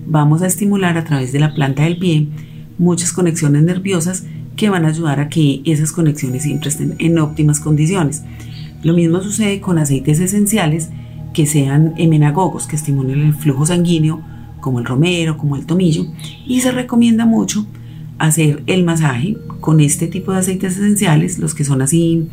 vamos 0.07 0.41
a 0.41 0.47
estimular 0.47 0.97
a 0.97 1.03
través 1.03 1.31
de 1.31 1.39
la 1.39 1.53
planta 1.53 1.83
del 1.83 1.97
pie 1.97 2.29
muchas 2.77 3.13
conexiones 3.13 3.63
nerviosas 3.63 4.25
que 4.55 4.69
van 4.69 4.85
a 4.85 4.89
ayudar 4.89 5.19
a 5.19 5.29
que 5.29 5.61
esas 5.65 5.91
conexiones 5.91 6.43
siempre 6.43 6.69
estén 6.69 6.95
en 6.99 7.19
óptimas 7.19 7.59
condiciones. 7.59 8.23
Lo 8.83 8.93
mismo 8.93 9.21
sucede 9.21 9.61
con 9.61 9.77
aceites 9.77 10.19
esenciales 10.19 10.89
que 11.33 11.45
sean 11.45 11.93
emenagogos, 11.97 12.67
que 12.67 12.75
estimulen 12.75 13.21
el 13.21 13.33
flujo 13.33 13.65
sanguíneo, 13.65 14.21
como 14.61 14.79
el 14.79 14.85
romero, 14.85 15.37
como 15.37 15.55
el 15.55 15.65
tomillo, 15.65 16.05
y 16.47 16.61
se 16.61 16.71
recomienda 16.71 17.25
mucho 17.25 17.67
hacer 18.17 18.63
el 18.67 18.83
masaje 18.83 19.37
con 19.59 19.79
este 19.79 20.07
tipo 20.07 20.31
de 20.31 20.39
aceites 20.39 20.77
esenciales, 20.77 21.37
los 21.37 21.53
que 21.53 21.65
son 21.65 21.81
así, 21.81 22.27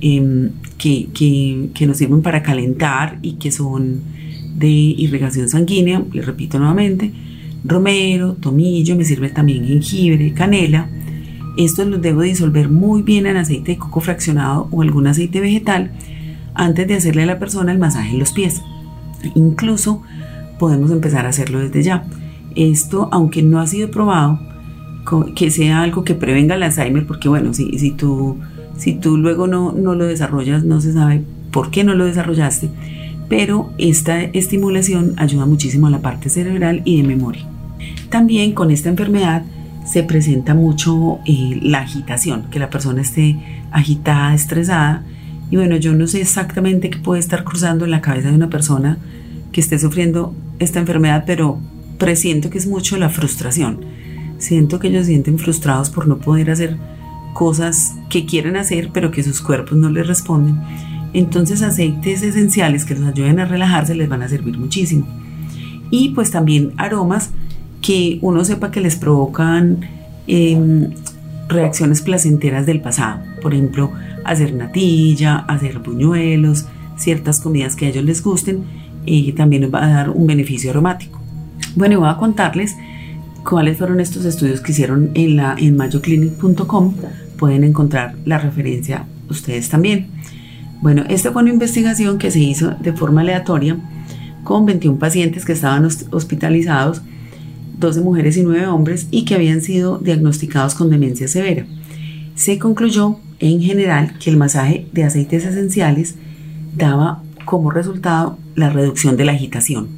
em, 0.00 0.50
que, 0.76 1.08
que, 1.14 1.70
que 1.74 1.86
nos 1.86 1.98
sirven 1.98 2.22
para 2.22 2.42
calentar 2.42 3.18
y 3.22 3.34
que 3.34 3.50
son 3.50 4.00
de 4.56 4.68
irrigación 4.68 5.48
sanguínea, 5.48 6.02
les 6.12 6.26
repito 6.26 6.58
nuevamente, 6.58 7.12
romero, 7.64 8.34
tomillo, 8.40 8.96
me 8.96 9.04
sirve 9.04 9.30
también 9.30 9.66
jengibre, 9.66 10.32
canela. 10.32 10.88
Estos 11.58 11.88
los 11.88 12.00
debo 12.00 12.22
disolver 12.22 12.68
muy 12.68 13.02
bien 13.02 13.26
en 13.26 13.36
aceite 13.36 13.72
de 13.72 13.78
coco 13.78 14.00
fraccionado 14.00 14.68
o 14.70 14.80
algún 14.80 15.08
aceite 15.08 15.40
vegetal 15.40 15.90
antes 16.54 16.86
de 16.86 16.94
hacerle 16.94 17.24
a 17.24 17.26
la 17.26 17.40
persona 17.40 17.72
el 17.72 17.80
masaje 17.80 18.12
en 18.12 18.20
los 18.20 18.30
pies. 18.30 18.62
Incluso 19.34 20.00
podemos 20.60 20.92
empezar 20.92 21.26
a 21.26 21.30
hacerlo 21.30 21.58
desde 21.58 21.82
ya. 21.82 22.04
Esto, 22.54 23.08
aunque 23.10 23.42
no 23.42 23.58
ha 23.58 23.66
sido 23.66 23.90
probado, 23.90 24.38
que 25.34 25.50
sea 25.50 25.82
algo 25.82 26.04
que 26.04 26.14
prevenga 26.14 26.54
el 26.54 26.62
Alzheimer, 26.62 27.04
porque 27.08 27.28
bueno, 27.28 27.52
si, 27.52 27.76
si, 27.76 27.90
tú, 27.90 28.38
si 28.76 28.94
tú 28.94 29.16
luego 29.16 29.48
no, 29.48 29.72
no 29.72 29.96
lo 29.96 30.06
desarrollas, 30.06 30.62
no 30.62 30.80
se 30.80 30.92
sabe 30.92 31.24
por 31.50 31.72
qué 31.72 31.82
no 31.82 31.94
lo 31.94 32.04
desarrollaste, 32.04 32.70
pero 33.28 33.72
esta 33.78 34.22
estimulación 34.22 35.14
ayuda 35.16 35.44
muchísimo 35.44 35.88
a 35.88 35.90
la 35.90 36.02
parte 36.02 36.28
cerebral 36.28 36.82
y 36.84 37.02
de 37.02 37.08
memoria. 37.08 37.44
También 38.10 38.52
con 38.52 38.70
esta 38.70 38.90
enfermedad 38.90 39.42
se 39.84 40.02
presenta 40.02 40.54
mucho 40.54 41.18
eh, 41.24 41.58
la 41.62 41.80
agitación, 41.80 42.44
que 42.50 42.58
la 42.58 42.70
persona 42.70 43.02
esté 43.02 43.36
agitada, 43.70 44.34
estresada. 44.34 45.04
Y 45.50 45.56
bueno, 45.56 45.76
yo 45.76 45.94
no 45.94 46.06
sé 46.06 46.20
exactamente 46.20 46.90
qué 46.90 46.98
puede 46.98 47.20
estar 47.20 47.44
cruzando 47.44 47.84
en 47.84 47.90
la 47.90 48.00
cabeza 48.00 48.28
de 48.28 48.34
una 48.34 48.50
persona 48.50 48.98
que 49.52 49.60
esté 49.60 49.78
sufriendo 49.78 50.34
esta 50.58 50.80
enfermedad, 50.80 51.24
pero 51.26 51.58
presiento 51.98 52.50
que 52.50 52.58
es 52.58 52.66
mucho 52.66 52.96
la 52.96 53.08
frustración. 53.08 53.80
Siento 54.38 54.78
que 54.78 54.88
ellos 54.88 55.06
sienten 55.06 55.38
frustrados 55.38 55.90
por 55.90 56.06
no 56.06 56.18
poder 56.18 56.50
hacer 56.50 56.76
cosas 57.32 57.94
que 58.08 58.26
quieren 58.26 58.56
hacer, 58.56 58.90
pero 58.92 59.10
que 59.10 59.22
sus 59.22 59.40
cuerpos 59.40 59.76
no 59.76 59.90
les 59.90 60.06
responden. 60.06 60.60
Entonces 61.12 61.62
aceites 61.62 62.22
esenciales 62.22 62.84
que 62.84 62.94
los 62.94 63.08
ayuden 63.08 63.40
a 63.40 63.46
relajarse 63.46 63.94
les 63.94 64.08
van 64.08 64.22
a 64.22 64.28
servir 64.28 64.58
muchísimo. 64.58 65.06
Y 65.90 66.10
pues 66.10 66.30
también 66.30 66.72
aromas 66.76 67.30
que 67.80 68.18
uno 68.22 68.44
sepa 68.44 68.70
que 68.70 68.80
les 68.80 68.96
provocan 68.96 69.80
em, 70.26 70.90
reacciones 71.48 72.02
placenteras 72.02 72.66
del 72.66 72.80
pasado. 72.80 73.20
Por 73.40 73.54
ejemplo, 73.54 73.92
hacer 74.24 74.52
natilla, 74.52 75.38
hacer 75.38 75.78
buñuelos, 75.78 76.66
ciertas 76.96 77.40
comidas 77.40 77.76
que 77.76 77.86
a 77.86 77.88
ellos 77.88 78.04
les 78.04 78.22
gusten 78.22 78.64
y 79.06 79.32
también 79.32 79.70
va 79.72 79.84
a 79.84 79.88
dar 79.88 80.10
un 80.10 80.26
beneficio 80.26 80.70
aromático. 80.70 81.20
Bueno, 81.76 81.94
y 81.94 81.96
voy 81.98 82.08
a 82.08 82.16
contarles 82.16 82.76
cuáles 83.44 83.78
fueron 83.78 84.00
estos 84.00 84.24
estudios 84.24 84.60
que 84.60 84.72
hicieron 84.72 85.10
en, 85.14 85.36
la, 85.36 85.54
en 85.58 85.76
mayoclinic.com. 85.76 86.94
Pueden 87.38 87.64
encontrar 87.64 88.16
la 88.24 88.38
referencia 88.38 89.06
ustedes 89.30 89.68
también. 89.68 90.08
Bueno, 90.80 91.04
esta 91.08 91.32
fue 91.32 91.42
una 91.42 91.52
investigación 91.52 92.18
que 92.18 92.30
se 92.30 92.40
hizo 92.40 92.70
de 92.80 92.92
forma 92.92 93.22
aleatoria 93.22 93.76
con 94.44 94.64
21 94.66 94.98
pacientes 94.98 95.44
que 95.44 95.52
estaban 95.52 95.86
hospitalizados, 96.10 97.02
12 97.78 98.00
mujeres 98.00 98.36
y 98.36 98.42
9 98.42 98.66
hombres, 98.66 99.08
y 99.10 99.24
que 99.24 99.34
habían 99.34 99.60
sido 99.60 99.98
diagnosticados 99.98 100.74
con 100.74 100.90
demencia 100.90 101.28
severa. 101.28 101.66
Se 102.34 102.58
concluyó 102.58 103.18
en 103.40 103.60
general 103.60 104.18
que 104.18 104.30
el 104.30 104.36
masaje 104.36 104.86
de 104.92 105.04
aceites 105.04 105.44
esenciales 105.44 106.16
daba 106.76 107.22
como 107.44 107.70
resultado 107.70 108.38
la 108.54 108.70
reducción 108.70 109.16
de 109.16 109.24
la 109.24 109.32
agitación. 109.32 109.88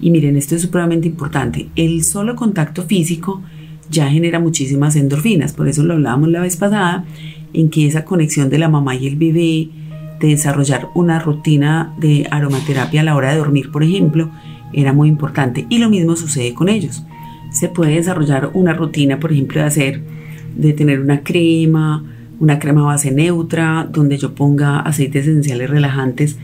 Y 0.00 0.10
miren, 0.10 0.36
esto 0.36 0.54
es 0.54 0.62
supremamente 0.62 1.08
importante. 1.08 1.68
El 1.76 2.02
solo 2.04 2.34
contacto 2.34 2.82
físico 2.84 3.42
ya 3.90 4.08
genera 4.08 4.40
muchísimas 4.40 4.96
endorfinas, 4.96 5.52
por 5.52 5.68
eso 5.68 5.82
lo 5.82 5.94
hablábamos 5.94 6.30
la 6.30 6.40
vez 6.40 6.56
pasada, 6.56 7.04
en 7.52 7.68
que 7.70 7.86
esa 7.86 8.04
conexión 8.04 8.48
de 8.48 8.58
la 8.58 8.68
mamá 8.68 8.94
y 8.94 9.06
el 9.06 9.16
bebé, 9.16 9.68
de 10.20 10.28
desarrollar 10.28 10.88
una 10.94 11.18
rutina 11.18 11.94
de 11.98 12.28
aromaterapia 12.30 13.00
a 13.00 13.04
la 13.04 13.16
hora 13.16 13.30
de 13.32 13.38
dormir, 13.38 13.70
por 13.70 13.82
ejemplo, 13.82 14.30
era 14.72 14.92
muy 14.92 15.08
importante. 15.08 15.66
Y 15.70 15.78
lo 15.78 15.88
mismo 15.88 16.14
sucede 16.14 16.54
con 16.54 16.68
ellos. 16.68 17.04
Se 17.50 17.68
puede 17.68 17.94
desarrollar 17.94 18.50
una 18.54 18.72
rutina, 18.72 19.18
por 19.18 19.32
ejemplo, 19.32 19.60
de 19.60 19.66
hacer, 19.66 20.02
de 20.56 20.72
tener 20.72 21.00
una 21.00 21.22
crema, 21.22 22.04
una 22.38 22.58
crema 22.58 22.82
base 22.82 23.10
neutra, 23.10 23.88
donde 23.90 24.16
yo 24.16 24.34
ponga 24.34 24.80
aceites 24.80 25.26
esenciales 25.26 25.68
relajantes 25.68 26.38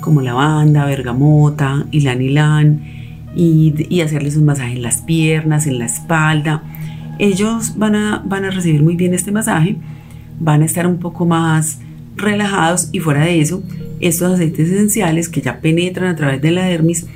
como 0.00 0.20
lavanda, 0.20 0.84
bergamota, 0.84 1.86
ylang 1.92 2.80
y, 3.34 3.74
y 3.88 4.00
hacerles 4.00 4.36
un 4.36 4.44
masaje 4.44 4.74
en 4.74 4.82
las 4.82 5.02
piernas, 5.02 5.66
en 5.66 5.78
la 5.78 5.86
espalda. 5.86 6.62
Ellos 7.18 7.74
van 7.76 7.94
a, 7.94 8.22
van 8.24 8.44
a 8.44 8.50
recibir 8.50 8.82
muy 8.82 8.96
bien 8.96 9.14
este 9.14 9.32
masaje, 9.32 9.76
van 10.40 10.62
a 10.62 10.64
estar 10.64 10.86
un 10.86 10.98
poco 10.98 11.24
más 11.26 11.80
relajados 12.16 12.88
y 12.92 13.00
fuera 13.00 13.24
de 13.24 13.40
eso, 13.40 13.62
estos 14.00 14.32
aceites 14.32 14.70
esenciales 14.70 15.28
que 15.28 15.40
ya 15.40 15.60
penetran 15.60 16.08
a 16.08 16.16
través 16.16 16.42
de 16.42 16.50
la 16.50 16.64
dermis 16.64 17.06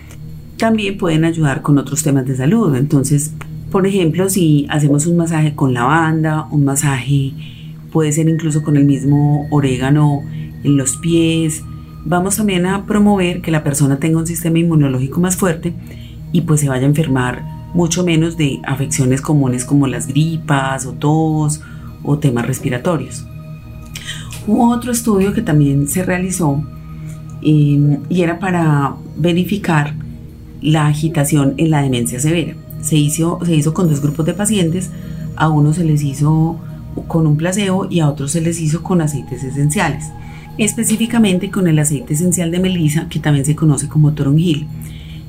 también 0.56 0.98
pueden 0.98 1.24
ayudar 1.24 1.62
con 1.62 1.78
otros 1.78 2.02
temas 2.02 2.26
de 2.26 2.36
salud. 2.36 2.74
Entonces, 2.76 3.32
por 3.70 3.86
ejemplo, 3.86 4.28
si 4.28 4.66
hacemos 4.70 5.06
un 5.06 5.16
masaje 5.16 5.54
con 5.54 5.74
lavanda, 5.74 6.48
un 6.50 6.64
masaje 6.64 7.32
puede 7.92 8.12
ser 8.12 8.28
incluso 8.28 8.62
con 8.62 8.76
el 8.76 8.84
mismo 8.84 9.46
orégano 9.50 10.22
en 10.64 10.76
los 10.76 10.96
pies, 10.96 11.62
vamos 12.04 12.36
también 12.36 12.66
a 12.66 12.86
promover 12.86 13.40
que 13.40 13.50
la 13.50 13.64
persona 13.64 13.98
tenga 13.98 14.18
un 14.18 14.26
sistema 14.26 14.58
inmunológico 14.58 15.20
más 15.20 15.36
fuerte 15.36 15.74
y 16.32 16.42
pues 16.42 16.60
se 16.60 16.68
vaya 16.68 16.84
a 16.84 16.88
enfermar 16.88 17.42
mucho 17.74 18.04
menos 18.04 18.36
de 18.36 18.60
afecciones 18.64 19.20
comunes 19.20 19.64
como 19.64 19.86
las 19.86 20.06
gripas 20.06 20.86
o 20.86 20.92
tos 20.92 21.60
o 22.02 22.18
temas 22.18 22.46
respiratorios. 22.46 23.26
Hubo 24.46 24.70
otro 24.70 24.92
estudio 24.92 25.32
que 25.32 25.42
también 25.42 25.88
se 25.88 26.04
realizó 26.04 26.62
em, 27.42 27.98
y 28.08 28.22
era 28.22 28.38
para 28.38 28.94
verificar 29.16 29.94
la 30.66 30.88
agitación 30.88 31.54
en 31.58 31.70
la 31.70 31.80
demencia 31.80 32.18
severa. 32.18 32.54
Se 32.82 32.96
hizo, 32.96 33.38
se 33.44 33.54
hizo 33.54 33.72
con 33.72 33.88
dos 33.88 34.02
grupos 34.02 34.26
de 34.26 34.34
pacientes, 34.34 34.90
a 35.36 35.48
unos 35.48 35.76
se 35.76 35.84
les 35.84 36.02
hizo 36.02 36.58
con 37.06 37.26
un 37.26 37.36
placebo 37.36 37.86
y 37.88 38.00
a 38.00 38.08
otros 38.08 38.32
se 38.32 38.40
les 38.40 38.60
hizo 38.60 38.82
con 38.82 39.00
aceites 39.00 39.44
esenciales, 39.44 40.06
específicamente 40.58 41.50
con 41.50 41.68
el 41.68 41.78
aceite 41.78 42.14
esencial 42.14 42.50
de 42.50 42.58
melisa, 42.58 43.08
que 43.08 43.20
también 43.20 43.44
se 43.44 43.54
conoce 43.54 43.86
como 43.86 44.12
toronjil, 44.12 44.66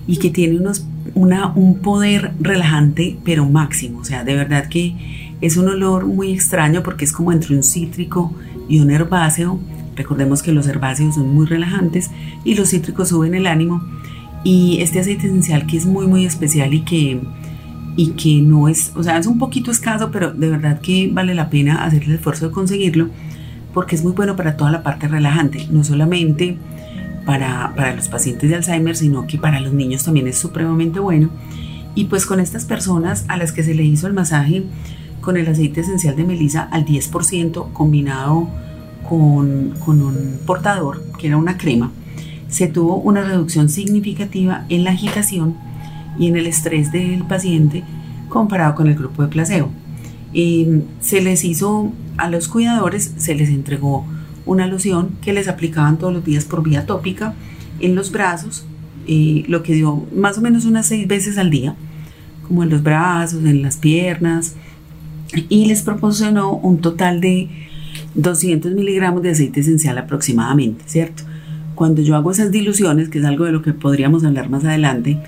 y 0.07 0.17
que 0.17 0.31
tiene 0.31 0.57
unos, 0.57 0.87
una, 1.13 1.51
un 1.53 1.75
poder 1.75 2.33
relajante 2.39 3.17
pero 3.23 3.47
máximo, 3.47 3.99
o 3.99 4.05
sea, 4.05 4.23
de 4.23 4.33
verdad 4.33 4.67
que 4.69 4.95
es 5.39 5.55
un 5.57 5.67
olor 5.69 6.07
muy 6.07 6.31
extraño 6.31 6.81
porque 6.81 7.05
es 7.05 7.13
como 7.13 7.31
entre 7.31 7.55
un 7.55 7.61
cítrico 7.63 8.33
y 8.67 8.79
un 8.79 8.89
herbáceo. 8.89 9.59
Recordemos 9.95 10.41
que 10.41 10.51
los 10.51 10.67
herbáceos 10.67 11.15
son 11.15 11.33
muy 11.33 11.45
relajantes 11.45 12.09
y 12.43 12.55
los 12.55 12.69
cítricos 12.69 13.09
suben 13.09 13.35
el 13.35 13.45
ánimo. 13.45 13.83
Y 14.43 14.79
este 14.81 14.99
aceite 14.99 15.27
esencial 15.27 15.65
que 15.65 15.77
es 15.77 15.85
muy 15.85 16.07
muy 16.07 16.25
especial 16.25 16.73
y 16.73 16.81
que, 16.81 17.21
y 17.95 18.11
que 18.11 18.41
no 18.41 18.67
es, 18.67 18.91
o 18.95 19.03
sea, 19.03 19.17
es 19.17 19.27
un 19.27 19.37
poquito 19.37 19.71
escaso, 19.71 20.09
pero 20.11 20.31
de 20.33 20.49
verdad 20.49 20.79
que 20.79 21.09
vale 21.11 21.35
la 21.35 21.49
pena 21.49 21.83
hacer 21.83 22.03
el 22.03 22.13
esfuerzo 22.13 22.47
de 22.47 22.51
conseguirlo 22.53 23.09
porque 23.73 23.95
es 23.95 24.03
muy 24.03 24.13
bueno 24.13 24.35
para 24.35 24.57
toda 24.57 24.71
la 24.71 24.81
parte 24.81 25.07
relajante, 25.07 25.67
no 25.69 25.83
solamente 25.83 26.57
para, 27.27 27.73
para 27.75 27.95
los 27.95 28.07
pacientes 28.07 28.49
de 28.49 28.55
Alzheimer, 28.55 28.95
sino 28.95 29.27
que 29.27 29.37
para 29.37 29.59
los 29.59 29.71
niños 29.71 30.03
también 30.03 30.27
es 30.27 30.37
supremamente 30.37 30.99
bueno. 30.99 31.29
Y 31.93 32.05
pues 32.05 32.25
con 32.25 32.39
estas 32.39 32.65
personas 32.65 33.25
a 33.27 33.37
las 33.37 33.51
que 33.51 33.63
se 33.63 33.75
le 33.75 33.83
hizo 33.83 34.07
el 34.07 34.13
masaje, 34.13 34.63
con 35.21 35.37
el 35.37 35.47
aceite 35.47 35.81
esencial 35.81 36.15
de 36.15 36.23
melisa 36.23 36.63
al 36.71 36.85
10% 36.85 37.71
combinado 37.73 38.47
con, 39.07 39.75
con 39.85 40.01
un 40.01 40.39
portador, 40.45 41.03
que 41.19 41.27
era 41.27 41.37
una 41.37 41.57
crema, 41.57 41.91
se 42.49 42.67
tuvo 42.67 42.97
una 42.97 43.23
reducción 43.23 43.69
significativa 43.69 44.65
en 44.69 44.83
la 44.83 44.91
agitación 44.91 45.55
y 46.17 46.27
en 46.27 46.35
el 46.37 46.47
estrés 46.47 46.91
del 46.91 47.23
paciente 47.23 47.83
comparado 48.29 48.75
con 48.75 48.87
el 48.87 48.95
grupo 48.95 49.21
de 49.21 49.29
placebo. 49.29 49.69
Y 50.33 50.67
se 50.99 51.21
les 51.21 51.43
hizo 51.43 51.91
a 52.17 52.29
los 52.29 52.47
cuidadores, 52.47 53.13
se 53.17 53.35
les 53.35 53.49
entregó 53.49 54.05
una 54.45 54.67
loción 54.67 55.11
que 55.21 55.33
les 55.33 55.47
aplicaban 55.47 55.97
todos 55.97 56.13
los 56.13 56.23
días 56.23 56.45
por 56.45 56.63
vía 56.63 56.85
tópica 56.85 57.33
en 57.79 57.95
los 57.95 58.11
brazos, 58.11 58.65
eh, 59.07 59.43
lo 59.47 59.63
que 59.63 59.73
dio 59.73 60.05
más 60.15 60.37
o 60.37 60.41
menos 60.41 60.65
unas 60.65 60.87
seis 60.87 61.07
veces 61.07 61.37
al 61.37 61.49
día, 61.49 61.75
como 62.47 62.63
en 62.63 62.69
los 62.69 62.81
brazos, 62.81 63.43
en 63.43 63.61
las 63.61 63.77
piernas, 63.77 64.55
y 65.49 65.65
les 65.65 65.81
proporcionó 65.81 66.53
un 66.53 66.79
total 66.79 67.19
de 67.19 67.49
200 68.15 68.73
miligramos 68.73 69.21
de 69.21 69.31
aceite 69.31 69.59
esencial 69.59 69.97
aproximadamente, 69.97 70.83
¿cierto? 70.87 71.23
Cuando 71.77 72.01
yo 72.01 72.15
hago 72.15 72.31
esas 72.31 72.51
diluciones, 72.51 73.07
que 73.07 73.19
es 73.19 73.25
algo 73.25 73.45
de 73.45 73.51
lo 73.53 73.61
que 73.61 73.71
podríamos 73.71 74.25
hablar 74.25 74.49
más 74.49 74.65
adelante, 74.65 75.19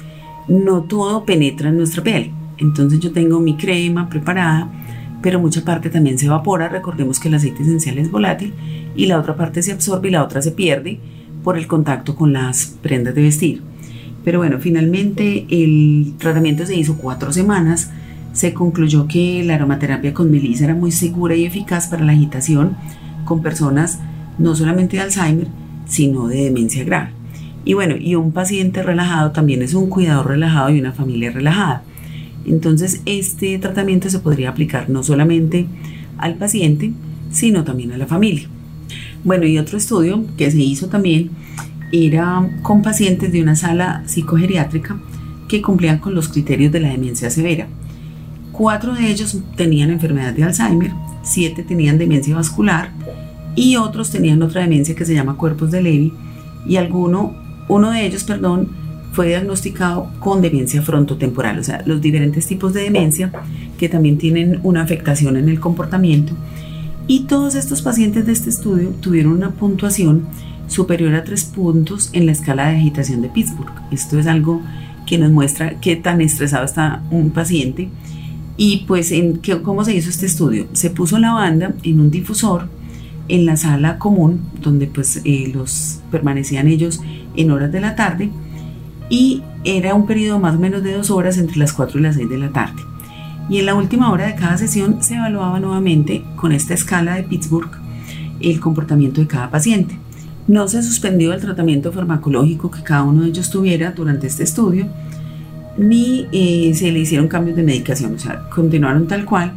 no 0.47 0.81
todo 0.81 1.23
penetra 1.23 1.69
en 1.69 1.77
nuestra 1.77 2.03
piel. 2.03 2.31
Entonces 2.57 2.99
yo 2.99 3.11
tengo 3.11 3.39
mi 3.39 3.55
crema 3.55 4.09
preparada, 4.09 4.67
pero 5.21 5.39
mucha 5.39 5.63
parte 5.63 5.89
también 5.89 6.17
se 6.17 6.25
evapora. 6.25 6.67
Recordemos 6.67 7.19
que 7.19 7.27
el 7.27 7.35
aceite 7.35 7.61
esencial 7.61 7.99
es 7.99 8.09
volátil 8.09 8.53
y 8.95 9.05
la 9.05 9.19
otra 9.19 9.35
parte 9.35 9.61
se 9.61 9.71
absorbe 9.71 10.09
y 10.09 10.11
la 10.11 10.23
otra 10.23 10.41
se 10.41 10.51
pierde 10.51 10.99
por 11.43 11.55
el 11.55 11.67
contacto 11.67 12.15
con 12.15 12.33
las 12.33 12.65
prendas 12.81 13.13
de 13.13 13.21
vestir. 13.21 13.61
Pero 14.25 14.39
bueno, 14.39 14.57
finalmente 14.59 15.45
el 15.49 16.15
tratamiento 16.17 16.65
se 16.65 16.75
hizo 16.75 16.97
cuatro 16.97 17.31
semanas 17.31 17.91
se 18.33 18.53
concluyó 18.53 19.07
que 19.07 19.43
la 19.43 19.55
aromaterapia 19.55 20.13
con 20.13 20.31
melisa 20.31 20.65
era 20.65 20.75
muy 20.75 20.91
segura 20.91 21.35
y 21.35 21.45
eficaz 21.45 21.87
para 21.87 22.05
la 22.05 22.11
agitación 22.11 22.77
con 23.25 23.41
personas 23.41 23.99
no 24.37 24.55
solamente 24.55 24.97
de 24.97 25.03
Alzheimer, 25.03 25.47
sino 25.89 26.27
de 26.27 26.43
demencia 26.45 26.83
grave. 26.85 27.09
Y 27.65 27.73
bueno, 27.73 27.95
y 27.97 28.15
un 28.15 28.31
paciente 28.31 28.81
relajado 28.83 29.31
también 29.31 29.61
es 29.61 29.73
un 29.73 29.89
cuidador 29.89 30.27
relajado 30.27 30.69
y 30.69 30.79
una 30.79 30.93
familia 30.93 31.31
relajada. 31.31 31.83
Entonces, 32.45 33.01
este 33.05 33.59
tratamiento 33.59 34.09
se 34.09 34.19
podría 34.19 34.49
aplicar 34.49 34.89
no 34.89 35.03
solamente 35.03 35.67
al 36.17 36.35
paciente, 36.35 36.93
sino 37.31 37.63
también 37.63 37.91
a 37.91 37.97
la 37.97 38.07
familia. 38.07 38.47
Bueno, 39.23 39.45
y 39.45 39.57
otro 39.57 39.77
estudio 39.77 40.23
que 40.37 40.49
se 40.49 40.59
hizo 40.59 40.87
también 40.87 41.31
era 41.91 42.49
con 42.61 42.81
pacientes 42.81 43.31
de 43.31 43.41
una 43.41 43.55
sala 43.55 44.03
psicogeriátrica 44.05 44.99
que 45.47 45.61
cumplían 45.61 45.99
con 45.99 46.15
los 46.15 46.29
criterios 46.29 46.71
de 46.71 46.79
la 46.79 46.89
demencia 46.89 47.29
severa. 47.29 47.67
Cuatro 48.51 48.93
de 48.93 49.09
ellos 49.09 49.37
tenían 49.55 49.89
enfermedad 49.89 50.33
de 50.33 50.43
Alzheimer, 50.43 50.91
siete 51.23 51.63
tenían 51.63 51.97
demencia 51.97 52.35
vascular 52.35 52.91
y 53.55 53.75
otros 53.75 54.11
tenían 54.11 54.41
otra 54.41 54.61
demencia 54.61 54.95
que 54.95 55.05
se 55.05 55.13
llama 55.13 55.37
cuerpos 55.37 55.71
de 55.71 55.81
Levy 55.81 56.13
y 56.67 56.77
alguno, 56.77 57.35
uno 57.67 57.91
de 57.91 58.05
ellos, 58.05 58.23
perdón, 58.23 58.69
fue 59.11 59.27
diagnosticado 59.27 60.09
con 60.19 60.41
demencia 60.41 60.81
frontotemporal, 60.81 61.59
o 61.59 61.63
sea, 61.63 61.81
los 61.85 61.99
diferentes 61.99 62.47
tipos 62.47 62.73
de 62.73 62.83
demencia 62.83 63.31
que 63.77 63.89
también 63.89 64.17
tienen 64.17 64.59
una 64.63 64.81
afectación 64.81 65.35
en 65.37 65.49
el 65.49 65.59
comportamiento. 65.59 66.33
Y 67.07 67.21
todos 67.21 67.55
estos 67.55 67.81
pacientes 67.81 68.25
de 68.25 68.33
este 68.33 68.49
estudio 68.49 68.89
tuvieron 69.01 69.33
una 69.33 69.51
puntuación 69.51 70.27
superior 70.67 71.15
a 71.15 71.23
tres 71.23 71.43
puntos 71.45 72.11
en 72.13 72.27
la 72.27 72.31
escala 72.31 72.69
de 72.69 72.77
agitación 72.77 73.21
de 73.21 73.29
Pittsburgh. 73.29 73.73
Esto 73.89 74.19
es 74.19 74.27
algo 74.27 74.61
que 75.07 75.17
nos 75.17 75.31
muestra 75.31 75.79
qué 75.79 75.95
tan 75.95 76.21
estresado 76.21 76.65
está 76.65 77.01
un 77.09 77.31
paciente 77.31 77.89
y 78.57 78.83
pues, 78.87 79.11
en, 79.11 79.39
¿cómo 79.63 79.83
se 79.83 79.95
hizo 79.95 80.09
este 80.09 80.27
estudio? 80.27 80.67
Se 80.73 80.91
puso 80.91 81.17
la 81.17 81.31
banda 81.31 81.73
en 81.81 81.99
un 81.99 82.11
difusor 82.11 82.69
en 83.29 83.45
la 83.45 83.55
sala 83.55 83.97
común, 83.97 84.41
donde 84.61 84.87
pues 84.87 85.21
eh, 85.23 85.51
los 85.53 86.01
permanecían 86.11 86.67
ellos 86.67 87.01
en 87.35 87.51
horas 87.51 87.71
de 87.71 87.79
la 87.79 87.95
tarde, 87.95 88.29
y 89.09 89.43
era 89.63 89.95
un 89.95 90.05
periodo 90.05 90.39
más 90.39 90.55
o 90.55 90.59
menos 90.59 90.83
de 90.83 90.93
dos 90.93 91.09
horas 91.09 91.37
entre 91.37 91.57
las 91.57 91.73
4 91.73 91.99
y 91.99 92.03
las 92.03 92.15
6 92.15 92.29
de 92.29 92.37
la 92.37 92.49
tarde. 92.49 92.81
Y 93.49 93.59
en 93.59 93.65
la 93.65 93.73
última 93.73 94.11
hora 94.11 94.27
de 94.27 94.35
cada 94.35 94.57
sesión 94.57 95.01
se 95.01 95.15
evaluaba 95.15 95.59
nuevamente 95.59 96.23
con 96.35 96.51
esta 96.51 96.75
escala 96.75 97.15
de 97.15 97.23
Pittsburgh 97.23 97.71
el 98.41 98.59
comportamiento 98.59 99.21
de 99.21 99.27
cada 99.27 99.49
paciente. 99.49 99.97
No 100.47 100.67
se 100.67 100.81
suspendió 100.83 101.33
el 101.33 101.41
tratamiento 101.41 101.91
farmacológico 101.91 102.71
que 102.71 102.83
cada 102.83 103.03
uno 103.03 103.21
de 103.21 103.29
ellos 103.29 103.49
tuviera 103.49 103.91
durante 103.91 104.27
este 104.27 104.43
estudio, 104.43 104.87
ni 105.77 106.27
eh, 106.31 106.73
se 106.75 106.91
le 106.91 106.99
hicieron 106.99 107.27
cambios 107.27 107.55
de 107.55 107.63
medicación, 107.63 108.15
o 108.15 108.19
sea, 108.19 108.49
continuaron 108.49 109.07
tal 109.07 109.25
cual. 109.25 109.53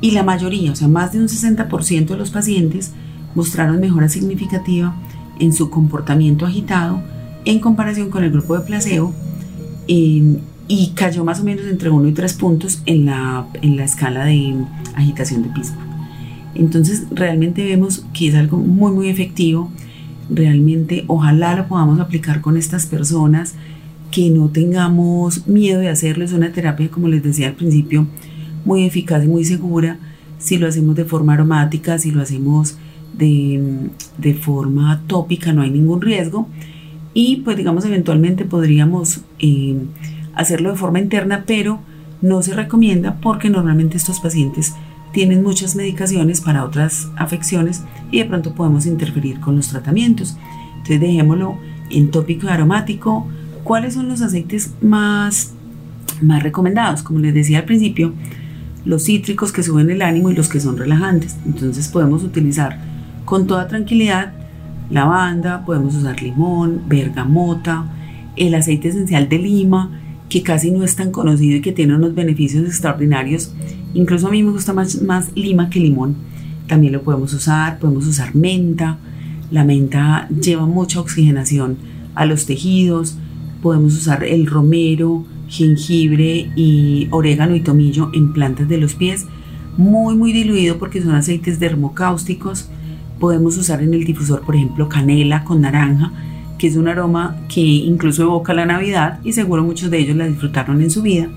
Y 0.00 0.12
la 0.12 0.22
mayoría, 0.22 0.72
o 0.72 0.76
sea, 0.76 0.88
más 0.88 1.12
de 1.12 1.20
un 1.20 1.28
60% 1.28 2.06
de 2.06 2.16
los 2.16 2.30
pacientes 2.30 2.92
mostraron 3.34 3.80
mejora 3.80 4.08
significativa 4.08 4.94
en 5.38 5.52
su 5.52 5.70
comportamiento 5.70 6.46
agitado 6.46 7.02
en 7.44 7.58
comparación 7.58 8.10
con 8.10 8.24
el 8.24 8.30
grupo 8.30 8.58
de 8.58 8.64
placebo 8.64 9.14
em, 9.88 10.38
y 10.68 10.88
cayó 10.94 11.24
más 11.24 11.40
o 11.40 11.44
menos 11.44 11.66
entre 11.66 11.90
1 11.90 12.08
y 12.08 12.12
3 12.12 12.34
puntos 12.34 12.82
en 12.86 13.06
la, 13.06 13.46
en 13.62 13.76
la 13.76 13.84
escala 13.84 14.24
de 14.24 14.54
agitación 14.94 15.42
de 15.42 15.48
Pittsburgh. 15.50 15.90
Entonces 16.54 17.04
realmente 17.10 17.64
vemos 17.64 18.04
que 18.12 18.28
es 18.28 18.34
algo 18.34 18.58
muy 18.58 18.92
muy 18.92 19.08
efectivo, 19.08 19.70
realmente 20.28 21.04
ojalá 21.06 21.56
lo 21.56 21.68
podamos 21.68 22.00
aplicar 22.00 22.40
con 22.40 22.56
estas 22.56 22.86
personas 22.86 23.54
que 24.10 24.30
no 24.30 24.48
tengamos 24.48 25.46
miedo 25.46 25.80
de 25.80 25.88
hacerlo. 25.88 26.24
Es 26.24 26.32
una 26.32 26.52
terapia, 26.52 26.90
como 26.90 27.08
les 27.08 27.22
decía 27.22 27.48
al 27.48 27.54
principio, 27.54 28.06
muy 28.64 28.84
eficaz 28.84 29.24
y 29.24 29.28
muy 29.28 29.44
segura. 29.44 29.98
Si 30.38 30.58
lo 30.58 30.68
hacemos 30.68 30.96
de 30.96 31.04
forma 31.04 31.34
aromática, 31.34 31.98
si 31.98 32.10
lo 32.10 32.22
hacemos 32.22 32.76
de, 33.12 33.90
de 34.18 34.34
forma 34.34 35.02
tópica, 35.06 35.52
no 35.52 35.62
hay 35.62 35.70
ningún 35.70 36.00
riesgo. 36.00 36.48
Y 37.12 37.36
pues 37.38 37.56
digamos, 37.56 37.84
eventualmente 37.84 38.44
podríamos 38.44 39.20
eh, 39.38 39.76
hacerlo 40.34 40.70
de 40.70 40.78
forma 40.78 41.00
interna, 41.00 41.44
pero 41.46 41.80
no 42.22 42.42
se 42.42 42.54
recomienda 42.54 43.18
porque 43.20 43.50
normalmente 43.50 43.96
estos 43.96 44.20
pacientes 44.20 44.74
tienen 45.12 45.42
muchas 45.42 45.74
medicaciones 45.74 46.40
para 46.40 46.64
otras 46.64 47.08
afecciones 47.16 47.82
y 48.12 48.18
de 48.18 48.26
pronto 48.26 48.54
podemos 48.54 48.86
interferir 48.86 49.40
con 49.40 49.56
los 49.56 49.68
tratamientos. 49.68 50.36
Entonces 50.72 51.00
dejémoslo 51.00 51.56
en 51.90 52.10
tópico 52.10 52.48
aromático 52.48 53.26
¿Cuáles 53.64 53.94
son 53.94 54.08
los 54.08 54.22
aceites 54.22 54.72
más, 54.80 55.52
más 56.20 56.42
recomendados? 56.42 57.02
Como 57.02 57.18
les 57.18 57.34
decía 57.34 57.58
al 57.58 57.64
principio, 57.64 58.14
los 58.84 59.04
cítricos 59.04 59.52
que 59.52 59.62
suben 59.62 59.90
el 59.90 60.02
ánimo 60.02 60.30
y 60.30 60.34
los 60.34 60.48
que 60.48 60.60
son 60.60 60.76
relajantes. 60.76 61.36
Entonces 61.44 61.88
podemos 61.88 62.22
utilizar 62.24 62.78
con 63.24 63.46
toda 63.46 63.68
tranquilidad 63.68 64.32
lavanda, 64.90 65.64
podemos 65.64 65.94
usar 65.94 66.20
limón, 66.22 66.82
bergamota, 66.88 67.84
el 68.36 68.54
aceite 68.54 68.88
esencial 68.88 69.28
de 69.28 69.38
lima, 69.38 70.00
que 70.28 70.42
casi 70.42 70.70
no 70.70 70.84
es 70.84 70.96
tan 70.96 71.10
conocido 71.10 71.56
y 71.56 71.60
que 71.60 71.72
tiene 71.72 71.94
unos 71.94 72.14
beneficios 72.14 72.64
extraordinarios. 72.64 73.52
Incluso 73.94 74.28
a 74.28 74.30
mí 74.30 74.42
me 74.42 74.52
gusta 74.52 74.72
más, 74.72 75.30
lima 75.34 75.70
que 75.70 75.80
limón. 75.80 76.16
También 76.66 76.92
lo 76.92 77.02
podemos 77.02 77.32
usar, 77.34 77.78
podemos 77.78 78.06
usar 78.06 78.34
menta. 78.34 78.98
La 79.50 79.64
menta 79.64 80.28
lleva 80.28 80.66
mucha 80.66 81.00
oxigenación 81.00 81.76
a 82.14 82.26
los 82.26 82.46
tejidos, 82.46 83.16
Podemos 83.62 83.94
usar 83.94 84.24
el 84.24 84.46
romero, 84.46 85.24
jengibre 85.50 86.50
y 86.56 87.08
orégano 87.10 87.56
y 87.56 87.60
tomillo 87.60 88.10
en 88.14 88.32
plantas 88.32 88.68
de 88.68 88.78
los 88.78 88.94
pies, 88.94 89.26
muy 89.76 90.16
muy 90.16 90.32
diluido 90.32 90.78
porque 90.78 91.02
son 91.02 91.14
aceites 91.14 91.60
dermocáusticos. 91.60 92.68
Podemos 93.18 93.58
usar 93.58 93.82
en 93.82 93.92
el 93.92 94.04
difusor, 94.04 94.42
por 94.42 94.54
ejemplo, 94.54 94.88
canela 94.88 95.44
con 95.44 95.60
naranja, 95.60 96.12
que 96.56 96.68
es 96.68 96.76
un 96.76 96.88
aroma 96.88 97.36
que 97.52 97.60
incluso 97.60 98.22
evoca 98.22 98.54
la 98.54 98.64
Navidad 98.64 99.20
y 99.24 99.32
seguro 99.32 99.64
muchos 99.64 99.90
de 99.90 99.98
ellos 99.98 100.16
la 100.16 100.26
disfrutaron 100.26 100.80
en 100.80 100.90
su 100.90 101.02
vida. 101.02 101.28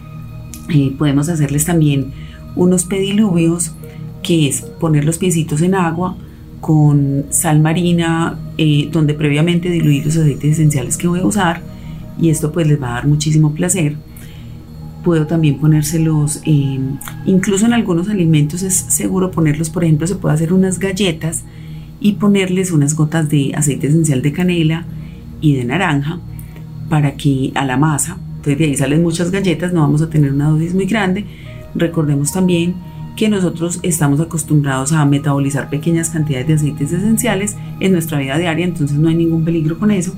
Eh, 0.70 0.96
podemos 0.98 1.28
hacerles 1.28 1.66
también 1.66 2.14
unos 2.56 2.86
pediluvios, 2.86 3.74
que 4.22 4.48
es 4.48 4.62
poner 4.62 5.04
los 5.04 5.18
piecitos 5.18 5.62
en 5.62 5.76
agua 5.76 6.16
con 6.62 7.26
sal 7.30 7.60
marina, 7.60 8.40
eh, 8.58 8.88
donde 8.92 9.14
previamente 9.16 9.70
diluir 9.70 10.06
los 10.06 10.16
aceites 10.16 10.52
esenciales 10.54 10.96
que 10.96 11.08
voy 11.08 11.20
a 11.20 11.26
usar, 11.26 11.62
y 12.20 12.30
esto 12.30 12.52
pues 12.52 12.68
les 12.68 12.82
va 12.82 12.90
a 12.90 12.94
dar 12.94 13.08
muchísimo 13.08 13.54
placer. 13.54 13.96
Puedo 15.04 15.28
también 15.28 15.60
ponérselos, 15.60 16.42
eh, 16.46 16.80
incluso 17.26 17.66
en 17.66 17.74
algunos 17.74 18.10
alimentos 18.10 18.64
es 18.64 18.74
seguro 18.74 19.32
ponerlos, 19.32 19.70
por 19.70 19.84
ejemplo, 19.84 20.08
se 20.08 20.16
puede 20.16 20.36
hacer 20.36 20.54
unas 20.54 20.80
galletas 20.80 21.44
y 22.00 22.14
ponerles 22.14 22.72
unas 22.72 22.96
gotas 22.96 23.30
de 23.30 23.54
aceite 23.56 23.88
esencial 23.88 24.22
de 24.22 24.32
canela 24.32 24.86
y 25.42 25.56
de 25.56 25.66
naranja 25.66 26.20
para 26.90 27.16
que 27.16 27.52
a 27.56 27.66
la 27.66 27.78
masa, 27.78 28.18
entonces 28.38 28.58
de 28.58 28.66
ahí 28.66 28.76
salen 28.76 29.02
muchas 29.02 29.32
galletas, 29.32 29.74
no 29.74 29.82
vamos 29.82 30.02
a 30.02 30.10
tener 30.10 30.32
una 30.32 30.50
dosis 30.50 30.74
muy 30.74 30.86
grande. 30.86 31.26
Recordemos 31.76 32.32
también 32.32 32.76
que 33.16 33.30
nosotros 33.30 33.80
estamos 33.84 34.20
acostumbrados 34.20 34.92
a 34.92 35.06
metabolizar 35.06 35.70
pequeñas 35.70 36.10
cantidades 36.10 36.48
de 36.48 36.54
aceites 36.56 36.92
esenciales 36.92 37.56
en 37.80 37.92
nuestra 37.92 38.20
vida 38.20 38.38
diaria, 38.38 38.66
entonces 38.66 38.98
no 38.98 39.10
hay 39.10 39.16
ningún 39.16 39.46
peligro 39.46 39.78
con 39.78 39.92
eso. 39.92 40.14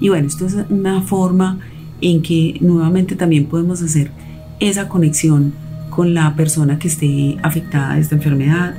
Y 0.00 0.08
bueno, 0.08 0.26
esto 0.26 0.46
es 0.46 0.56
una 0.68 1.00
forma 1.02 1.58
en 2.00 2.22
que 2.22 2.58
nuevamente 2.60 3.16
también 3.16 3.46
podemos 3.46 3.82
hacer 3.82 4.10
esa 4.60 4.88
conexión 4.88 5.54
con 5.90 6.14
la 6.14 6.34
persona 6.36 6.78
que 6.78 6.88
esté 6.88 7.36
afectada 7.42 7.94
de 7.94 8.00
esta 8.00 8.14
enfermedad. 8.14 8.74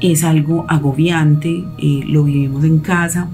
Es 0.00 0.24
algo 0.24 0.66
agobiante, 0.68 1.64
eh, 1.78 2.02
lo 2.06 2.24
vivimos 2.24 2.64
en 2.64 2.78
casa 2.78 3.28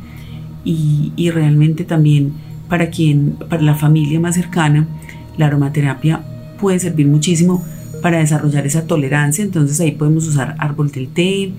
y, 0.65 1.13
y, 1.17 1.31
realmente 1.31 1.85
también 1.85 2.33
para 2.69 2.89
quien, 2.89 3.37
para 3.49 3.61
la 3.61 3.75
familia 3.75 4.19
más 4.19 4.37
cercana, 4.37 4.87
la 5.37 5.47
aromaterapia 5.47 6.23
puede 6.59 6.79
servir 6.79 7.07
muchísimo 7.07 7.63
para 8.01 8.19
desarrollar 8.19 8.67
esa 8.67 8.87
tolerancia. 8.87 9.45
Entonces 9.45 9.81
ahí 9.81 9.93
podemos 9.93 10.27
usar 10.27 10.55
árbol 10.59 10.91
del 10.91 11.09
té, 11.09 11.53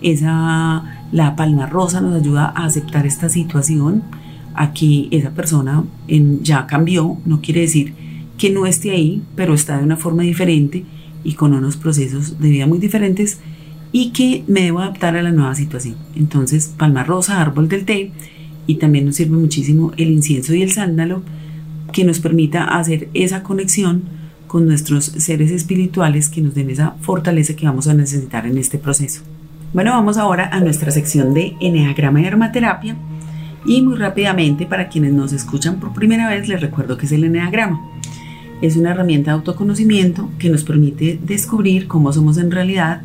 esa, 0.00 1.04
la 1.12 1.36
palma 1.36 1.66
rosa 1.66 2.00
nos 2.00 2.14
ayuda 2.14 2.52
a 2.54 2.64
aceptar 2.64 3.06
esta 3.06 3.28
situación 3.28 4.02
aquí 4.58 5.08
esa 5.10 5.30
persona 5.30 5.84
ya 6.42 6.66
cambió, 6.66 7.18
no 7.24 7.40
quiere 7.40 7.62
decir 7.62 7.94
que 8.36 8.50
no 8.50 8.66
esté 8.66 8.90
ahí, 8.90 9.22
pero 9.36 9.54
está 9.54 9.78
de 9.78 9.84
una 9.84 9.96
forma 9.96 10.22
diferente 10.22 10.84
y 11.24 11.34
con 11.34 11.52
unos 11.52 11.76
procesos 11.76 12.38
de 12.38 12.50
vida 12.50 12.66
muy 12.66 12.78
diferentes 12.78 13.38
y 13.92 14.10
que 14.10 14.44
me 14.46 14.62
debo 14.62 14.80
adaptar 14.80 15.16
a 15.16 15.22
la 15.22 15.32
nueva 15.32 15.54
situación. 15.54 15.96
Entonces, 16.14 16.72
palma 16.76 17.04
rosa, 17.04 17.40
árbol 17.40 17.68
del 17.68 17.84
té 17.84 18.12
y 18.66 18.76
también 18.76 19.06
nos 19.06 19.16
sirve 19.16 19.36
muchísimo 19.36 19.92
el 19.96 20.10
incienso 20.10 20.54
y 20.54 20.62
el 20.62 20.72
sándalo 20.72 21.22
que 21.92 22.04
nos 22.04 22.20
permita 22.20 22.64
hacer 22.64 23.08
esa 23.14 23.42
conexión 23.42 24.02
con 24.46 24.66
nuestros 24.66 25.04
seres 25.04 25.50
espirituales 25.50 26.28
que 26.28 26.40
nos 26.40 26.54
den 26.54 26.70
esa 26.70 26.92
fortaleza 27.00 27.54
que 27.54 27.66
vamos 27.66 27.86
a 27.86 27.94
necesitar 27.94 28.46
en 28.46 28.58
este 28.58 28.78
proceso. 28.78 29.22
Bueno, 29.72 29.92
vamos 29.92 30.16
ahora 30.16 30.48
a 30.52 30.60
nuestra 30.60 30.90
sección 30.90 31.34
de 31.34 31.54
Enneagrama 31.60 32.20
y 32.20 32.26
Aromaterapia 32.26 32.96
y 33.68 33.82
muy 33.82 33.96
rápidamente, 33.96 34.64
para 34.64 34.88
quienes 34.88 35.12
nos 35.12 35.34
escuchan 35.34 35.78
por 35.78 35.92
primera 35.92 36.26
vez, 36.26 36.48
les 36.48 36.58
recuerdo 36.58 36.96
que 36.96 37.04
es 37.04 37.12
el 37.12 37.24
Enneagrama. 37.24 37.78
Es 38.62 38.76
una 38.76 38.92
herramienta 38.92 39.30
de 39.30 39.36
autoconocimiento 39.36 40.30
que 40.38 40.48
nos 40.48 40.64
permite 40.64 41.20
descubrir 41.22 41.86
cómo 41.86 42.10
somos 42.10 42.38
en 42.38 42.50
realidad, 42.50 43.02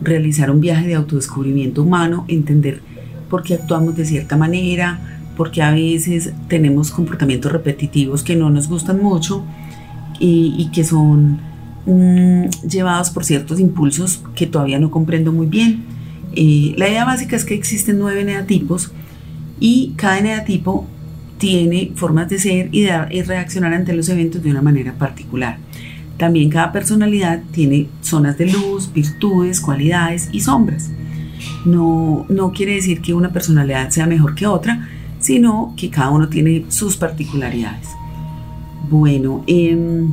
realizar 0.00 0.50
un 0.50 0.62
viaje 0.62 0.86
de 0.86 0.94
autodescubrimiento 0.94 1.82
humano, 1.82 2.24
entender 2.28 2.80
por 3.28 3.42
qué 3.42 3.52
actuamos 3.52 3.94
de 3.94 4.06
cierta 4.06 4.34
manera, 4.38 5.20
por 5.36 5.50
qué 5.50 5.60
a 5.60 5.72
veces 5.72 6.32
tenemos 6.48 6.90
comportamientos 6.90 7.52
repetitivos 7.52 8.22
que 8.22 8.34
no 8.34 8.48
nos 8.48 8.68
gustan 8.68 9.02
mucho 9.02 9.44
y, 10.18 10.70
que 10.72 10.84
son 10.84 11.38
mm, 11.84 12.44
llevados 12.66 13.10
por 13.10 13.26
ciertos 13.26 13.60
impulsos 13.60 14.22
que 14.34 14.46
todavía 14.46 14.78
no 14.78 14.90
comprendo 14.90 15.32
muy 15.32 15.48
bien. 15.48 15.84
Eh, 16.34 16.74
la 16.78 16.88
idea 16.88 17.04
básica 17.04 17.36
es 17.36 17.44
que 17.44 17.54
existen 17.54 17.98
nueve 17.98 18.24
neatipos 18.24 18.90
y 19.62 19.92
cada 19.94 20.18
eneatipo 20.18 20.88
tiene 21.38 21.92
formas 21.94 22.28
de 22.28 22.40
ser 22.40 22.68
y 22.72 22.80
de 22.80 23.22
reaccionar 23.22 23.72
ante 23.72 23.92
los 23.92 24.08
eventos 24.08 24.42
de 24.42 24.50
una 24.50 24.60
manera 24.60 24.92
particular. 24.94 25.58
También 26.16 26.50
cada 26.50 26.72
personalidad 26.72 27.42
tiene 27.52 27.86
zonas 28.00 28.36
de 28.38 28.50
luz, 28.50 28.92
virtudes, 28.92 29.60
cualidades 29.60 30.28
y 30.32 30.40
sombras. 30.40 30.90
No, 31.64 32.26
no 32.28 32.50
quiere 32.50 32.74
decir 32.74 33.02
que 33.02 33.14
una 33.14 33.32
personalidad 33.32 33.90
sea 33.90 34.08
mejor 34.08 34.34
que 34.34 34.48
otra, 34.48 34.88
sino 35.20 35.74
que 35.76 35.90
cada 35.90 36.10
uno 36.10 36.28
tiene 36.28 36.64
sus 36.66 36.96
particularidades. 36.96 37.86
Bueno, 38.90 39.44
em, 39.46 40.12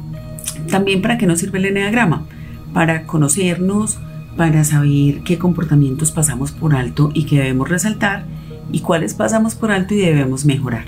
también 0.69 1.01
para 1.01 1.17
qué 1.17 1.25
nos 1.25 1.39
sirve 1.39 1.57
el 1.57 1.65
eneagrama? 1.65 2.27
Para 2.71 3.07
conocernos, 3.07 3.97
para 4.37 4.63
saber 4.63 5.21
qué 5.23 5.39
comportamientos 5.39 6.11
pasamos 6.11 6.51
por 6.51 6.75
alto 6.75 7.09
y 7.15 7.23
que 7.23 7.37
debemos 7.37 7.67
resaltar 7.67 8.25
y 8.71 8.79
cuáles 8.79 9.13
pasamos 9.13 9.55
por 9.55 9.71
alto 9.71 9.93
y 9.93 9.99
debemos 9.99 10.45
mejorar. 10.45 10.85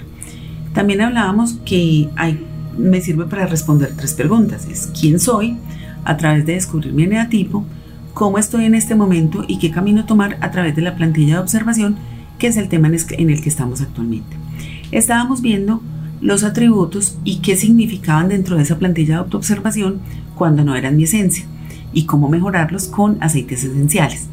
También 0.73 1.01
hablábamos 1.01 1.53
que 1.65 2.09
hay, 2.15 2.45
me 2.77 3.01
sirve 3.01 3.25
para 3.25 3.47
responder 3.47 3.93
tres 3.95 4.13
preguntas. 4.13 4.67
Es 4.69 4.89
quién 4.99 5.19
soy 5.19 5.57
a 6.05 6.17
través 6.17 6.45
de 6.45 6.53
descubrir 6.53 6.93
mi 6.93 7.03
eneatipo, 7.03 7.65
cómo 8.13 8.37
estoy 8.37 8.65
en 8.65 8.75
este 8.75 8.95
momento 8.95 9.43
y 9.47 9.59
qué 9.59 9.71
camino 9.71 10.05
tomar 10.05 10.37
a 10.41 10.51
través 10.51 10.75
de 10.75 10.81
la 10.81 10.95
plantilla 10.95 11.35
de 11.35 11.41
observación, 11.41 11.97
que 12.39 12.47
es 12.47 12.57
el 12.57 12.69
tema 12.69 12.87
en 12.87 13.29
el 13.29 13.41
que 13.41 13.49
estamos 13.49 13.81
actualmente. 13.81 14.35
Estábamos 14.91 15.41
viendo 15.41 15.81
los 16.21 16.43
atributos 16.43 17.17
y 17.23 17.37
qué 17.37 17.55
significaban 17.55 18.29
dentro 18.29 18.55
de 18.55 18.63
esa 18.63 18.77
plantilla 18.77 19.15
de 19.15 19.21
autoobservación 19.21 19.99
cuando 20.35 20.63
no 20.63 20.75
eran 20.75 20.95
mi 20.95 21.03
esencia 21.03 21.45
y 21.93 22.05
cómo 22.05 22.29
mejorarlos 22.29 22.87
con 22.87 23.17
aceites 23.21 23.63
esenciales. 23.63 24.27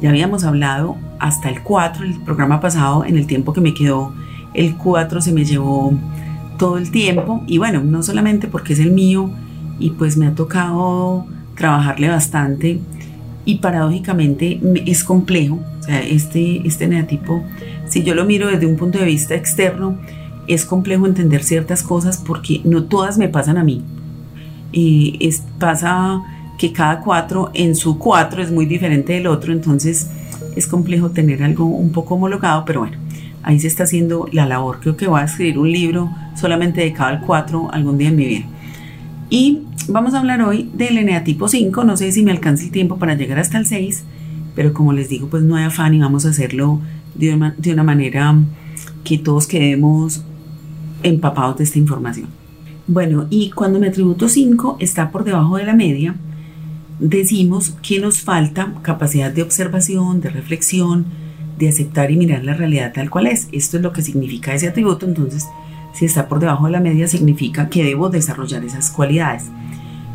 Ya 0.00 0.10
habíamos 0.10 0.44
hablado 0.44 0.96
hasta 1.18 1.50
el 1.50 1.62
4, 1.62 2.04
el 2.04 2.14
programa 2.20 2.60
pasado, 2.60 3.04
en 3.04 3.16
el 3.16 3.26
tiempo 3.26 3.52
que 3.52 3.60
me 3.60 3.74
quedó, 3.74 4.14
el 4.54 4.76
4 4.76 5.20
se 5.20 5.32
me 5.32 5.44
llevó 5.44 5.92
todo 6.58 6.78
el 6.78 6.90
tiempo 6.90 7.42
y 7.46 7.58
bueno, 7.58 7.82
no 7.82 8.02
solamente 8.02 8.48
porque 8.48 8.72
es 8.72 8.80
el 8.80 8.92
mío 8.92 9.30
y 9.78 9.90
pues 9.90 10.16
me 10.16 10.26
ha 10.26 10.34
tocado 10.34 11.26
trabajarle 11.54 12.08
bastante 12.08 12.80
y 13.44 13.56
paradójicamente 13.56 14.60
es 14.86 15.04
complejo, 15.04 15.58
o 15.80 15.82
sea, 15.82 16.00
este, 16.00 16.66
este 16.66 16.86
neatipo, 16.86 17.42
si 17.86 18.02
yo 18.02 18.14
lo 18.14 18.24
miro 18.24 18.48
desde 18.48 18.66
un 18.66 18.76
punto 18.76 18.98
de 18.98 19.06
vista 19.06 19.34
externo, 19.34 19.98
es 20.46 20.64
complejo 20.64 21.06
entender 21.06 21.42
ciertas 21.42 21.82
cosas 21.82 22.18
porque 22.18 22.60
no 22.64 22.84
todas 22.84 23.18
me 23.18 23.28
pasan 23.28 23.56
a 23.56 23.64
mí. 23.64 23.82
y 24.72 25.18
es, 25.20 25.42
pasa 25.58 26.22
que 26.60 26.74
cada 26.74 27.00
cuatro 27.00 27.50
en 27.54 27.74
su 27.74 27.96
cuatro 27.96 28.42
es 28.42 28.52
muy 28.52 28.66
diferente 28.66 29.14
del 29.14 29.28
otro, 29.28 29.50
entonces 29.50 30.10
es 30.54 30.66
complejo 30.66 31.10
tener 31.10 31.42
algo 31.42 31.64
un 31.64 31.90
poco 31.90 32.16
homologado, 32.16 32.66
pero 32.66 32.80
bueno, 32.80 32.98
ahí 33.42 33.58
se 33.58 33.66
está 33.66 33.84
haciendo 33.84 34.28
la 34.30 34.44
labor. 34.44 34.78
Creo 34.78 34.94
que 34.94 35.06
voy 35.06 35.22
a 35.22 35.24
escribir 35.24 35.58
un 35.58 35.72
libro 35.72 36.10
solamente 36.38 36.82
dedicado 36.82 37.08
al 37.08 37.22
4 37.22 37.70
algún 37.72 37.96
día 37.96 38.10
en 38.10 38.16
mi 38.16 38.26
vida. 38.26 38.44
Y 39.30 39.62
vamos 39.88 40.12
a 40.12 40.18
hablar 40.18 40.42
hoy 40.42 40.68
del 40.74 40.98
eneatipo 40.98 41.48
5, 41.48 41.82
no 41.84 41.96
sé 41.96 42.12
si 42.12 42.22
me 42.22 42.30
alcanza 42.30 42.64
el 42.64 42.72
tiempo 42.72 42.98
para 42.98 43.14
llegar 43.14 43.38
hasta 43.38 43.56
el 43.56 43.64
6, 43.64 44.04
pero 44.54 44.74
como 44.74 44.92
les 44.92 45.08
digo, 45.08 45.28
pues 45.28 45.42
no 45.42 45.56
hay 45.56 45.64
afán 45.64 45.94
y 45.94 45.98
vamos 45.98 46.26
a 46.26 46.28
hacerlo 46.28 46.78
de 47.14 47.32
una, 47.32 47.54
de 47.56 47.72
una 47.72 47.84
manera 47.84 48.36
que 49.02 49.16
todos 49.16 49.46
quedemos 49.46 50.26
empapados 51.02 51.56
de 51.56 51.64
esta 51.64 51.78
información. 51.78 52.28
Bueno, 52.86 53.28
y 53.30 53.48
cuando 53.48 53.80
mi 53.80 53.86
atributo 53.86 54.28
5 54.28 54.76
está 54.78 55.10
por 55.10 55.24
debajo 55.24 55.56
de 55.56 55.64
la 55.64 55.74
media, 55.74 56.16
decimos 57.00 57.74
que 57.82 57.98
nos 57.98 58.20
falta 58.20 58.74
capacidad 58.82 59.32
de 59.32 59.42
observación, 59.42 60.20
de 60.20 60.30
reflexión, 60.30 61.06
de 61.58 61.68
aceptar 61.68 62.10
y 62.10 62.16
mirar 62.16 62.44
la 62.44 62.54
realidad 62.54 62.92
tal 62.94 63.10
cual 63.10 63.26
es. 63.26 63.48
Esto 63.52 63.78
es 63.78 63.82
lo 63.82 63.92
que 63.92 64.02
significa 64.02 64.54
ese 64.54 64.68
atributo, 64.68 65.06
entonces 65.06 65.46
si 65.94 66.04
está 66.04 66.28
por 66.28 66.38
debajo 66.38 66.66
de 66.66 66.72
la 66.72 66.80
media 66.80 67.08
significa 67.08 67.68
que 67.68 67.84
debo 67.84 68.10
desarrollar 68.10 68.64
esas 68.64 68.90
cualidades. 68.90 69.44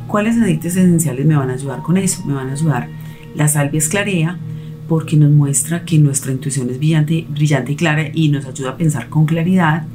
¿Cuáles 0.07 0.37
aceites 0.37 0.75
esenciales 0.75 1.25
me 1.25 1.35
van 1.35 1.49
a 1.49 1.53
ayudar 1.53 1.81
con 1.81 1.97
eso? 1.97 2.23
Me 2.25 2.33
van 2.33 2.49
a 2.49 2.53
ayudar 2.53 2.87
la 3.35 3.47
salvia 3.47 3.79
esclarea 3.79 4.39
porque 4.87 5.17
nos 5.17 5.31
muestra 5.31 5.83
que 5.83 5.97
nuestra 5.97 6.31
intuición 6.31 6.69
es 6.69 6.77
brillante, 6.77 7.25
brillante 7.29 7.71
y 7.71 7.75
clara 7.75 8.09
y 8.13 8.29
nos 8.29 8.45
ayuda 8.45 8.71
a 8.71 8.77
pensar 8.77 9.09
con 9.09 9.25
claridad. 9.25 9.85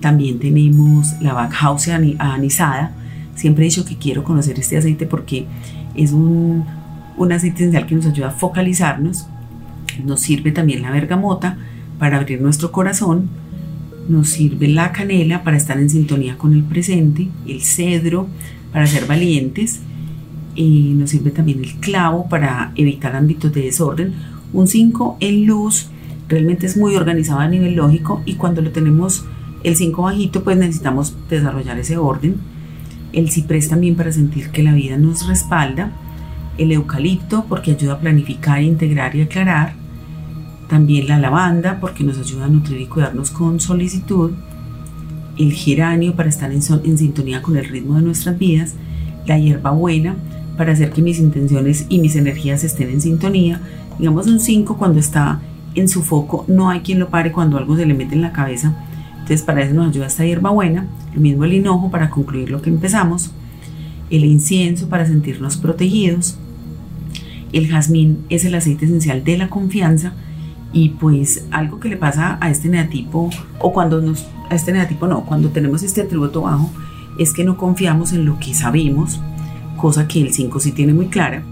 También 0.00 0.40
tenemos 0.40 1.14
la 1.20 1.32
Backhouse 1.32 1.88
anisada. 1.88 2.92
Siempre 3.36 3.64
he 3.64 3.68
dicho 3.68 3.84
que 3.84 3.96
quiero 3.96 4.24
conocer 4.24 4.58
este 4.58 4.76
aceite 4.76 5.06
porque 5.06 5.46
es 5.94 6.12
un, 6.12 6.64
aceite 7.30 7.62
esencial 7.62 7.86
que 7.86 7.94
nos 7.94 8.06
ayuda 8.06 8.28
a 8.28 8.32
focalizarnos. 8.32 9.26
Nos 10.04 10.20
sirve 10.20 10.52
también 10.52 10.82
la 10.82 10.90
bergamota 10.90 11.56
para 11.98 12.18
abrir 12.18 12.40
nuestro 12.40 12.72
corazón. 12.72 13.28
Nos 14.08 14.30
sirve 14.30 14.68
la 14.68 14.92
canela 14.92 15.44
para 15.44 15.56
estar 15.56 15.78
en 15.78 15.90
sintonía 15.90 16.36
con 16.36 16.52
el 16.52 16.64
presente. 16.64 17.28
El 17.46 17.62
cedro 17.62 18.26
para 18.72 18.86
ser 18.86 19.06
valientes. 19.06 19.80
Y 20.54 20.92
nos 20.94 21.10
sirve 21.10 21.30
también 21.30 21.60
el 21.60 21.74
clavo 21.76 22.28
para 22.28 22.72
evitar 22.76 23.16
ámbitos 23.16 23.52
de 23.52 23.62
desorden. 23.62 24.14
Un 24.52 24.68
5 24.68 25.16
en 25.20 25.46
luz 25.46 25.88
realmente 26.28 26.66
es 26.66 26.76
muy 26.76 26.94
organizado 26.94 27.40
a 27.40 27.48
nivel 27.48 27.74
lógico 27.74 28.22
y 28.24 28.34
cuando 28.34 28.62
lo 28.62 28.70
tenemos 28.70 29.24
el 29.62 29.76
5 29.76 30.02
bajito 30.02 30.44
pues 30.44 30.56
necesitamos 30.56 31.14
desarrollar 31.28 31.78
ese 31.78 31.96
orden 31.96 32.36
el 33.14 33.30
ciprés 33.30 33.68
también 33.68 33.96
para 33.96 34.12
sentir 34.12 34.50
que 34.50 34.62
la 34.62 34.72
vida 34.72 34.96
nos 34.96 35.26
respalda, 35.26 35.92
el 36.58 36.72
eucalipto 36.72 37.46
porque 37.48 37.72
ayuda 37.72 37.94
a 37.94 37.98
planificar, 37.98 38.62
integrar 38.62 39.14
y 39.16 39.22
aclarar, 39.22 39.74
también 40.68 41.08
la 41.08 41.18
lavanda 41.18 41.78
porque 41.80 42.04
nos 42.04 42.18
ayuda 42.18 42.46
a 42.46 42.48
nutrir 42.48 42.80
y 42.80 42.86
cuidarnos 42.86 43.30
con 43.30 43.60
solicitud, 43.60 44.32
el 45.38 45.52
geranio 45.52 46.14
para 46.14 46.28
estar 46.28 46.52
en, 46.52 46.60
en 46.84 46.98
sintonía 46.98 47.42
con 47.42 47.56
el 47.56 47.64
ritmo 47.64 47.96
de 47.96 48.02
nuestras 48.02 48.38
vidas, 48.38 48.74
la 49.26 49.38
hierbabuena 49.38 50.16
para 50.56 50.72
hacer 50.72 50.90
que 50.90 51.02
mis 51.02 51.18
intenciones 51.18 51.86
y 51.88 51.98
mis 51.98 52.16
energías 52.16 52.62
estén 52.64 52.90
en 52.90 53.00
sintonía, 53.00 53.60
digamos 53.98 54.26
un 54.26 54.40
5 54.40 54.76
cuando 54.76 55.00
está 55.00 55.40
en 55.74 55.88
su 55.88 56.02
foco, 56.02 56.44
no 56.46 56.70
hay 56.70 56.80
quien 56.80 57.00
lo 57.00 57.08
pare 57.08 57.32
cuando 57.32 57.58
algo 57.58 57.76
se 57.76 57.86
le 57.86 57.94
mete 57.94 58.14
en 58.14 58.22
la 58.22 58.32
cabeza, 58.32 58.76
entonces 59.24 59.40
para 59.40 59.62
eso 59.62 59.72
nos 59.72 59.88
ayuda 59.88 60.06
esta 60.06 60.26
hierbabuena, 60.26 60.86
lo 61.14 61.20
mismo 61.22 61.44
el 61.44 61.54
hinojo 61.54 61.90
para 61.90 62.10
concluir 62.10 62.50
lo 62.50 62.60
que 62.60 62.68
empezamos, 62.68 63.30
el 64.10 64.26
incienso 64.26 64.90
para 64.90 65.06
sentirnos 65.06 65.56
protegidos, 65.56 66.36
el 67.54 67.66
jazmín 67.68 68.26
es 68.28 68.44
el 68.44 68.54
aceite 68.54 68.84
esencial 68.84 69.24
de 69.24 69.38
la 69.38 69.48
confianza 69.48 70.12
y 70.74 70.90
pues 70.90 71.46
algo 71.50 71.80
que 71.80 71.88
le 71.88 71.96
pasa 71.96 72.36
a 72.42 72.50
este 72.50 72.68
neatipo 72.68 73.30
o 73.60 73.72
cuando 73.72 74.02
nos 74.02 74.26
a 74.50 74.56
este 74.56 74.72
neatipo 74.72 75.06
no, 75.06 75.24
cuando 75.24 75.48
tenemos 75.48 75.82
este 75.82 76.02
atributo 76.02 76.42
bajo 76.42 76.70
es 77.18 77.32
que 77.32 77.44
no 77.44 77.56
confiamos 77.56 78.12
en 78.12 78.26
lo 78.26 78.38
que 78.38 78.52
sabemos, 78.52 79.20
cosa 79.78 80.06
que 80.06 80.20
el 80.20 80.34
5 80.34 80.60
sí 80.60 80.72
tiene 80.72 80.92
muy 80.92 81.06
clara. 81.06 81.42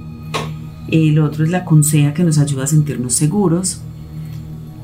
El 0.88 1.20
otro 1.20 1.44
es 1.44 1.50
la 1.50 1.64
consea 1.64 2.12
que 2.12 2.22
nos 2.22 2.36
ayuda 2.36 2.64
a 2.64 2.66
sentirnos 2.66 3.14
seguros. 3.14 3.80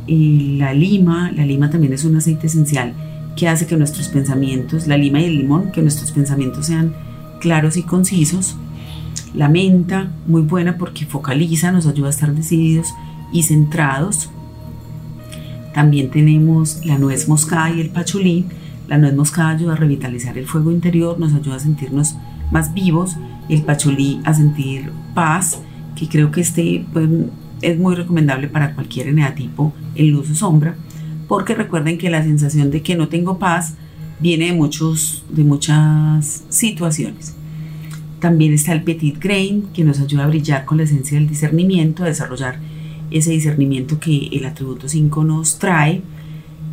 Y 0.08 0.56
la 0.56 0.72
lima, 0.72 1.30
la 1.32 1.44
lima 1.44 1.68
también 1.68 1.92
es 1.92 2.04
un 2.04 2.16
aceite 2.16 2.46
esencial 2.46 2.94
que 3.36 3.46
hace 3.46 3.66
que 3.66 3.76
nuestros 3.76 4.08
pensamientos, 4.08 4.88
la 4.88 4.96
lima 4.96 5.20
y 5.20 5.26
el 5.26 5.36
limón, 5.36 5.70
que 5.70 5.82
nuestros 5.82 6.10
pensamientos 6.10 6.66
sean 6.66 6.94
claros 7.40 7.76
y 7.76 7.82
concisos. 7.82 8.56
La 9.34 9.48
menta, 9.48 10.10
muy 10.26 10.42
buena 10.42 10.78
porque 10.78 11.06
focaliza, 11.06 11.70
nos 11.70 11.86
ayuda 11.86 12.08
a 12.08 12.10
estar 12.10 12.34
decididos 12.34 12.88
y 13.32 13.42
centrados. 13.42 14.30
También 15.74 16.10
tenemos 16.10 16.84
la 16.84 16.98
nuez 16.98 17.28
moscada 17.28 17.70
y 17.70 17.80
el 17.80 17.90
pachulí. 17.90 18.46
La 18.88 18.96
nuez 18.98 19.14
moscada 19.14 19.50
ayuda 19.50 19.74
a 19.74 19.76
revitalizar 19.76 20.38
el 20.38 20.46
fuego 20.46 20.72
interior, 20.72 21.20
nos 21.20 21.34
ayuda 21.34 21.56
a 21.56 21.60
sentirnos 21.60 22.16
más 22.50 22.72
vivos. 22.72 23.16
El 23.48 23.62
pachulí 23.62 24.20
a 24.24 24.34
sentir 24.34 24.90
paz, 25.14 25.60
que 25.94 26.08
creo 26.08 26.30
que 26.30 26.40
este 26.40 26.84
pues, 26.92 27.08
es 27.62 27.78
muy 27.78 27.94
recomendable 27.94 28.48
para 28.48 28.74
cualquier 28.74 29.08
eneatipo 29.08 29.72
en 29.94 30.10
luz 30.10 30.30
o 30.30 30.34
sombra, 30.34 30.76
porque 31.26 31.54
recuerden 31.54 31.98
que 31.98 32.10
la 32.10 32.22
sensación 32.22 32.70
de 32.70 32.82
que 32.82 32.96
no 32.96 33.08
tengo 33.08 33.38
paz 33.38 33.74
viene 34.20 34.46
de, 34.46 34.52
muchos, 34.52 35.24
de 35.28 35.44
muchas 35.44 36.44
situaciones. 36.48 37.34
También 38.20 38.52
está 38.52 38.72
el 38.72 38.82
Petit 38.82 39.18
Grain, 39.18 39.68
que 39.72 39.84
nos 39.84 40.00
ayuda 40.00 40.24
a 40.24 40.28
brillar 40.28 40.64
con 40.64 40.78
la 40.78 40.84
esencia 40.84 41.18
del 41.18 41.28
discernimiento, 41.28 42.02
a 42.02 42.06
desarrollar 42.06 42.58
ese 43.10 43.30
discernimiento 43.30 44.00
que 44.00 44.28
el 44.32 44.44
atributo 44.44 44.88
5 44.88 45.24
nos 45.24 45.58
trae. 45.58 46.02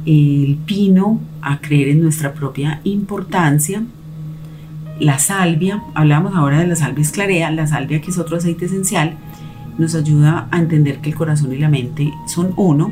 El 0.06 0.58
pino, 0.66 1.20
a 1.42 1.62
creer 1.62 1.90
en 1.90 2.02
nuestra 2.02 2.34
propia 2.34 2.82
importancia. 2.84 3.84
La 5.00 5.20
salvia, 5.20 5.84
hablamos 5.94 6.36
ahora 6.36 6.60
de 6.60 6.68
la 6.68 6.76
salvia 6.76 7.02
esclarea, 7.02 7.52
la 7.52 7.68
salvia 7.68 8.02
que 8.02 8.12
es 8.12 8.18
otro 8.18 8.38
aceite 8.38 8.66
esencial, 8.66 9.18
nos 9.78 9.96
ayuda 9.96 10.48
a 10.52 10.60
entender 10.60 11.00
que 11.00 11.10
el 11.10 11.16
corazón 11.16 11.54
y 11.54 11.58
la 11.58 11.70
mente 11.70 12.14
son 12.28 12.54
uno. 12.58 12.92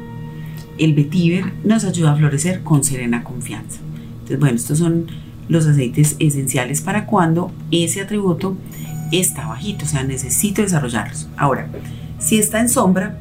El 0.77 0.93
vetiver 0.93 1.53
nos 1.63 1.83
ayuda 1.83 2.13
a 2.13 2.15
florecer 2.15 2.63
con 2.63 2.83
serena 2.83 3.23
confianza. 3.23 3.79
Entonces, 4.13 4.39
bueno, 4.39 4.55
estos 4.55 4.79
son 4.79 5.07
los 5.49 5.67
aceites 5.67 6.15
esenciales 6.19 6.81
para 6.81 7.05
cuando 7.05 7.51
ese 7.71 8.01
atributo 8.01 8.57
está 9.11 9.47
bajito, 9.47 9.85
o 9.85 9.87
sea, 9.87 10.03
necesito 10.03 10.61
desarrollarlos. 10.61 11.29
Ahora, 11.37 11.67
si 12.19 12.37
está 12.37 12.59
en 12.59 12.69
sombra, 12.69 13.19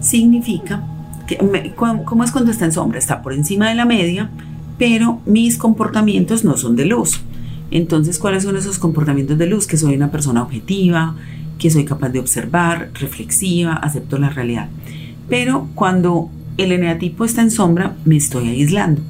significa 0.00 0.82
que, 1.26 1.38
¿cómo 1.74 2.24
es 2.24 2.30
cuando 2.30 2.50
está 2.50 2.64
en 2.64 2.72
sombra? 2.72 2.98
Está 2.98 3.22
por 3.22 3.32
encima 3.32 3.68
de 3.68 3.74
la 3.74 3.84
media, 3.84 4.30
pero 4.78 5.20
mis 5.26 5.58
comportamientos 5.58 6.44
no 6.44 6.56
son 6.56 6.76
de 6.76 6.86
luz. 6.86 7.20
Entonces, 7.70 8.18
¿cuáles 8.18 8.44
son 8.44 8.56
esos 8.56 8.78
comportamientos 8.78 9.36
de 9.36 9.46
luz? 9.46 9.66
Que 9.66 9.76
soy 9.76 9.96
una 9.96 10.10
persona 10.10 10.42
objetiva, 10.42 11.16
que 11.58 11.70
soy 11.70 11.84
capaz 11.84 12.10
de 12.10 12.20
observar, 12.20 12.90
reflexiva, 12.94 13.74
acepto 13.74 14.18
la 14.18 14.30
realidad. 14.30 14.68
Pero 15.28 15.68
cuando 15.74 16.30
el 16.56 16.72
eneatipo 16.72 17.24
está 17.24 17.42
en 17.42 17.50
sombra, 17.50 17.96
me 18.04 18.16
estoy 18.16 18.48
aislando 18.48 19.02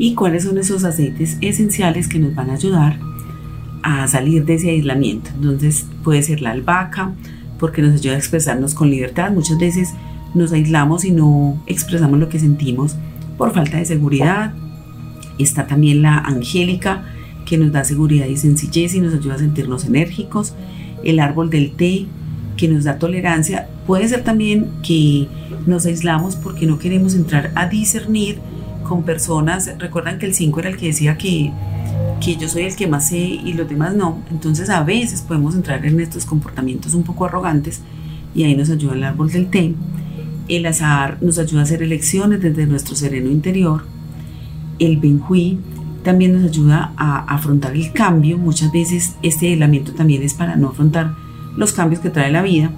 y 0.00 0.14
cuáles 0.14 0.44
son 0.44 0.56
esos 0.56 0.82
aceites 0.84 1.36
esenciales 1.42 2.08
que 2.08 2.18
nos 2.18 2.34
van 2.34 2.48
a 2.48 2.54
ayudar 2.54 2.98
a 3.82 4.08
salir 4.08 4.46
de 4.46 4.54
ese 4.54 4.70
aislamiento. 4.70 5.30
Entonces 5.34 5.86
puede 6.02 6.22
ser 6.22 6.40
la 6.40 6.52
albahaca, 6.52 7.12
porque 7.58 7.82
nos 7.82 7.96
ayuda 7.96 8.14
a 8.14 8.18
expresarnos 8.18 8.74
con 8.74 8.90
libertad. 8.90 9.30
Muchas 9.30 9.58
veces 9.58 9.90
nos 10.34 10.52
aislamos 10.52 11.04
y 11.04 11.10
no 11.10 11.62
expresamos 11.66 12.18
lo 12.18 12.30
que 12.30 12.40
sentimos 12.40 12.96
por 13.36 13.52
falta 13.52 13.76
de 13.76 13.84
seguridad. 13.84 14.54
Está 15.38 15.66
también 15.66 16.00
la 16.00 16.16
angélica, 16.16 17.04
que 17.44 17.58
nos 17.58 17.70
da 17.70 17.84
seguridad 17.84 18.26
y 18.26 18.38
sencillez 18.38 18.94
y 18.94 19.00
nos 19.00 19.12
ayuda 19.12 19.34
a 19.34 19.38
sentirnos 19.38 19.84
enérgicos. 19.84 20.54
El 21.04 21.20
árbol 21.20 21.50
del 21.50 21.72
té, 21.72 22.06
que 22.56 22.68
nos 22.68 22.84
da 22.84 22.98
tolerancia. 22.98 23.68
Puede 23.86 24.06
ser 24.08 24.22
también 24.22 24.68
que 24.82 25.28
nos 25.66 25.86
aislamos 25.86 26.36
porque 26.36 26.66
no 26.66 26.78
queremos 26.78 27.14
entrar 27.14 27.50
a 27.54 27.66
discernir 27.66 28.38
con 28.82 29.04
personas, 29.04 29.70
recuerdan 29.78 30.18
que 30.18 30.26
el 30.26 30.34
5 30.34 30.60
era 30.60 30.68
el 30.68 30.76
que 30.76 30.86
decía 30.86 31.16
que, 31.16 31.52
que 32.20 32.36
yo 32.36 32.48
soy 32.48 32.64
el 32.64 32.74
que 32.74 32.88
más 32.88 33.08
sé 33.08 33.18
y 33.18 33.52
los 33.52 33.68
demás 33.68 33.94
no, 33.94 34.18
entonces 34.32 34.68
a 34.68 34.82
veces 34.82 35.22
podemos 35.22 35.54
entrar 35.54 35.86
en 35.86 36.00
estos 36.00 36.26
comportamientos 36.26 36.94
un 36.94 37.04
poco 37.04 37.24
arrogantes 37.24 37.82
y 38.34 38.42
ahí 38.42 38.56
nos 38.56 38.68
ayuda 38.68 38.94
el 38.94 39.04
árbol 39.04 39.30
del 39.30 39.48
té. 39.48 39.74
El 40.48 40.66
azar 40.66 41.18
nos 41.20 41.38
ayuda 41.38 41.60
a 41.60 41.62
hacer 41.62 41.82
elecciones 41.82 42.42
desde 42.42 42.66
nuestro 42.66 42.96
sereno 42.96 43.30
interior. 43.30 43.84
El 44.80 44.96
benjuí 44.96 45.58
también 46.02 46.32
nos 46.32 46.50
ayuda 46.50 46.92
a 46.96 47.20
afrontar 47.34 47.74
el 47.74 47.92
cambio. 47.92 48.38
Muchas 48.38 48.72
veces 48.72 49.16
este 49.22 49.48
aislamiento 49.48 49.92
también 49.92 50.22
es 50.22 50.34
para 50.34 50.56
no 50.56 50.68
afrontar 50.68 51.14
los 51.56 51.72
cambios 51.72 52.00
que 52.00 52.10
trae 52.10 52.30
la 52.30 52.42
vida. 52.42 52.70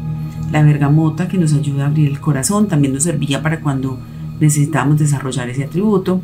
La 0.51 0.63
bergamota 0.63 1.29
que 1.29 1.39
nos 1.39 1.53
ayuda 1.53 1.85
a 1.85 1.87
abrir 1.87 2.09
el 2.09 2.21
corazón 2.21 2.69
también 2.69 2.93
nos 2.93 3.05
servía 3.05 3.43
para 3.43 3.61
cuando 3.61 3.99
necesitamos 4.41 4.99
desarrollar 4.99 5.49
ese 5.49 5.65
atributo. 5.65 6.21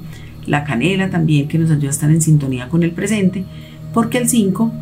La 0.46 0.64
canela 0.64 1.10
también 1.10 1.48
que 1.48 1.58
nos 1.58 1.70
ayuda 1.70 1.88
a 1.88 1.90
estar 1.90 2.10
en 2.10 2.20
sintonía 2.20 2.68
con 2.68 2.82
el 2.82 2.92
presente, 2.92 3.44
porque 3.92 4.18
el 4.18 4.28
5 4.28 4.72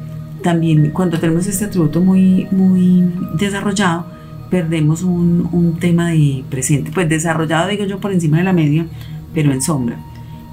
también 0.42 0.90
cuando 0.90 1.18
tenemos 1.18 1.46
este 1.46 1.64
atributo 1.64 2.00
muy, 2.00 2.46
muy 2.50 3.04
desarrollado, 3.38 4.06
perdemos 4.50 5.02
un, 5.02 5.48
un, 5.50 5.76
tema 5.78 6.10
de 6.10 6.44
presente, 6.48 6.92
pues 6.94 7.08
desarrollado 7.08 7.68
digo 7.68 7.84
yo 7.84 7.98
por 7.98 8.12
encima 8.12 8.38
de 8.38 8.44
la 8.44 8.52
media, 8.52 8.86
pero 9.34 9.52
en 9.52 9.60
sombra. 9.60 9.98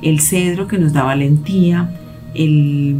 El 0.03 0.19
cedro 0.19 0.67
que 0.67 0.77
nos 0.77 0.93
da 0.93 1.03
valentía, 1.03 1.89
el, 2.35 2.99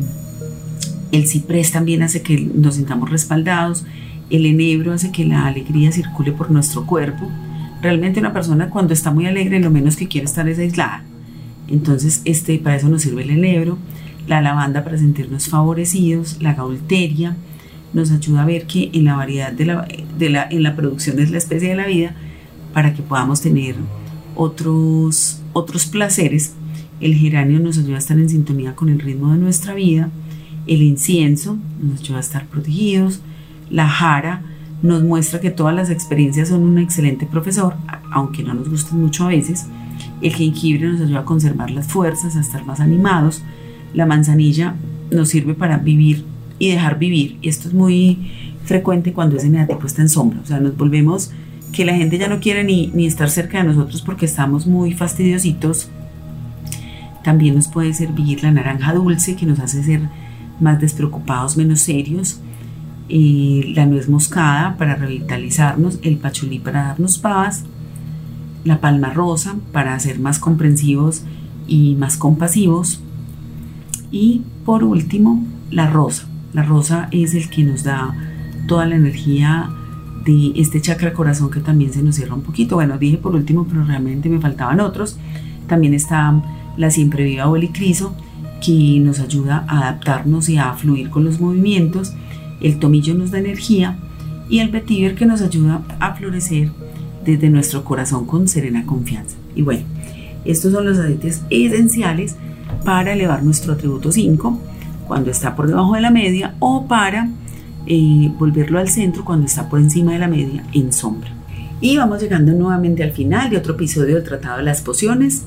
el 1.11 1.27
ciprés 1.27 1.71
también 1.71 2.01
hace 2.01 2.21
que 2.21 2.39
nos 2.39 2.75
sintamos 2.75 3.09
respaldados, 3.09 3.85
el 4.29 4.45
enebro 4.45 4.93
hace 4.93 5.11
que 5.11 5.25
la 5.25 5.45
alegría 5.45 5.91
circule 5.91 6.31
por 6.31 6.49
nuestro 6.49 6.85
cuerpo, 6.85 7.29
Realmente 7.83 8.21
una 8.21 8.31
persona 8.31 8.69
cuando 8.69 8.93
está 8.93 9.11
muy 9.11 9.27
alegre 9.27 9.59
lo 9.59 9.69
menos 9.69 9.97
que 9.97 10.07
quiere 10.07 10.23
estar 10.23 10.47
es 10.47 10.57
aislada. 10.57 11.03
Entonces, 11.67 12.21
este, 12.23 12.57
para 12.57 12.77
eso 12.77 12.87
nos 12.87 13.01
sirve 13.01 13.23
el 13.23 13.31
enebro, 13.31 13.77
la 14.25 14.41
lavanda 14.41 14.85
para 14.85 14.97
sentirnos 14.97 15.49
favorecidos, 15.49 16.41
la 16.41 16.53
gaulteria 16.53 17.35
nos 17.91 18.09
ayuda 18.11 18.43
a 18.43 18.45
ver 18.45 18.67
que 18.67 18.89
en 18.93 19.03
la 19.03 19.17
variedad 19.17 19.51
de 19.51 19.65
la, 19.65 19.85
de 20.17 20.29
la, 20.29 20.47
en 20.49 20.63
la 20.63 20.77
producción 20.77 21.19
es 21.19 21.29
la 21.29 21.37
especie 21.37 21.69
de 21.69 21.75
la 21.75 21.85
vida 21.85 22.15
para 22.73 22.93
que 22.93 23.01
podamos 23.01 23.41
tener 23.41 23.75
otros, 24.33 25.41
otros 25.51 25.85
placeres. 25.85 26.53
El 26.99 27.15
geranio 27.15 27.59
nos 27.59 27.77
ayuda 27.77 27.95
a 27.95 27.99
estar 27.99 28.17
en 28.17 28.29
sintonía 28.29 28.75
con 28.75 28.89
el 28.89 28.99
ritmo 28.99 29.31
de 29.31 29.39
nuestra 29.39 29.73
vida. 29.73 30.09
El 30.67 30.81
incienso 30.81 31.57
nos 31.81 32.01
ayuda 32.01 32.17
a 32.17 32.21
estar 32.21 32.47
protegidos. 32.47 33.21
La 33.69 33.87
jara 33.87 34.43
nos 34.81 35.03
muestra 35.03 35.39
que 35.39 35.49
todas 35.49 35.73
las 35.73 35.89
experiencias 35.89 36.49
son 36.49 36.61
un 36.61 36.77
excelente 36.77 37.25
profesor, 37.25 37.75
aunque 38.11 38.43
no 38.43 38.53
nos 38.53 38.69
gusten 38.69 39.01
mucho 39.01 39.25
a 39.25 39.29
veces. 39.29 39.65
El 40.21 40.33
jengibre 40.33 40.87
nos 40.87 41.01
ayuda 41.01 41.19
a 41.19 41.25
conservar 41.25 41.71
las 41.71 41.87
fuerzas, 41.87 42.35
a 42.35 42.41
estar 42.41 42.65
más 42.65 42.79
animados. 42.79 43.43
La 43.93 44.05
manzanilla 44.05 44.75
nos 45.11 45.29
sirve 45.29 45.53
para 45.53 45.77
vivir 45.77 46.25
y 46.59 46.71
dejar 46.71 46.99
vivir. 46.99 47.37
Y 47.41 47.49
esto 47.49 47.67
es 47.67 47.73
muy 47.73 48.31
frecuente 48.65 49.13
cuando 49.13 49.37
ese 49.37 49.49
negativo 49.49 49.85
está 49.85 50.01
en 50.01 50.09
sombra. 50.09 50.39
O 50.41 50.45
sea, 50.45 50.59
nos 50.59 50.77
volvemos 50.77 51.31
que 51.71 51.85
la 51.85 51.95
gente 51.95 52.17
ya 52.17 52.27
no 52.27 52.39
quiere 52.39 52.63
ni, 52.63 52.87
ni 52.93 53.05
estar 53.05 53.29
cerca 53.29 53.57
de 53.59 53.65
nosotros 53.65 54.01
porque 54.01 54.25
estamos 54.25 54.67
muy 54.67 54.93
fastidiositos. 54.93 55.89
También 57.23 57.55
nos 57.55 57.67
puede 57.67 57.93
servir 57.93 58.43
la 58.43 58.51
naranja 58.51 58.93
dulce 58.93 59.35
que 59.35 59.45
nos 59.45 59.59
hace 59.59 59.83
ser 59.83 60.01
más 60.59 60.79
despreocupados, 60.79 61.57
menos 61.57 61.81
serios 61.81 62.39
la 63.09 63.85
nuez 63.85 64.09
moscada 64.09 64.75
para 64.77 64.95
revitalizarnos, 64.95 65.99
el 66.01 66.17
pachulí 66.17 66.59
para 66.59 66.83
darnos 66.83 67.17
paz, 67.17 67.63
la 68.63 68.79
palma 68.79 69.11
rosa 69.11 69.55
para 69.71 69.99
ser 69.99 70.19
más 70.19 70.39
comprensivos 70.39 71.23
y 71.67 71.95
más 71.95 72.17
compasivos 72.17 73.01
y 74.11 74.41
por 74.65 74.83
último 74.83 75.45
la 75.69 75.89
rosa. 75.89 76.27
La 76.53 76.63
rosa 76.63 77.07
es 77.11 77.33
el 77.33 77.49
que 77.49 77.63
nos 77.63 77.83
da 77.83 78.15
toda 78.67 78.85
la 78.85 78.95
energía 78.95 79.69
de 80.25 80.53
este 80.55 80.81
chakra 80.81 81.13
corazón 81.13 81.51
que 81.51 81.59
también 81.59 81.91
se 81.91 82.01
nos 82.01 82.15
cierra 82.15 82.35
un 82.35 82.41
poquito. 82.41 82.75
Bueno, 82.75 82.97
dije 82.97 83.17
por 83.17 83.35
último, 83.35 83.65
pero 83.67 83.83
realmente 83.83 84.29
me 84.29 84.39
faltaban 84.39 84.79
otros. 84.79 85.17
También 85.67 85.93
está 85.93 86.41
la 86.77 86.91
siempre 86.91 87.23
viva 87.23 87.45
bolicriso, 87.45 88.15
que 88.65 88.99
nos 88.99 89.19
ayuda 89.19 89.65
a 89.67 89.79
adaptarnos 89.79 90.49
y 90.49 90.57
a 90.57 90.73
fluir 90.73 91.09
con 91.09 91.25
los 91.25 91.39
movimientos. 91.39 92.13
El 92.61 92.79
tomillo 92.79 93.13
nos 93.13 93.31
da 93.31 93.39
energía 93.39 93.97
y 94.49 94.59
el 94.59 94.69
vetiver 94.69 95.15
que 95.15 95.25
nos 95.25 95.41
ayuda 95.41 95.81
a 95.99 96.13
florecer 96.13 96.71
desde 97.25 97.49
nuestro 97.49 97.83
corazón 97.83 98.25
con 98.25 98.47
serena 98.47 98.85
confianza. 98.85 99.35
Y 99.55 99.61
bueno, 99.61 99.83
estos 100.45 100.71
son 100.71 100.85
los 100.85 100.97
aceites 100.97 101.41
esenciales 101.49 102.35
para 102.83 103.13
elevar 103.13 103.43
nuestro 103.43 103.73
atributo 103.73 104.11
5 104.11 104.59
cuando 105.07 105.31
está 105.31 105.55
por 105.55 105.67
debajo 105.67 105.95
de 105.95 106.01
la 106.01 106.11
media 106.11 106.55
o 106.59 106.87
para 106.87 107.29
eh, 107.85 108.31
volverlo 108.37 108.79
al 108.79 108.89
centro 108.89 109.25
cuando 109.25 109.45
está 109.45 109.69
por 109.69 109.79
encima 109.79 110.13
de 110.13 110.19
la 110.19 110.27
media 110.27 110.63
en 110.73 110.91
sombra. 110.93 111.31
Y 111.81 111.97
vamos 111.97 112.21
llegando 112.21 112.53
nuevamente 112.53 113.03
al 113.03 113.11
final 113.11 113.49
de 113.49 113.57
otro 113.57 113.73
episodio 113.73 114.15
del 114.15 114.23
Tratado 114.23 114.57
de 114.57 114.63
las 114.63 114.81
Pociones. 114.81 115.43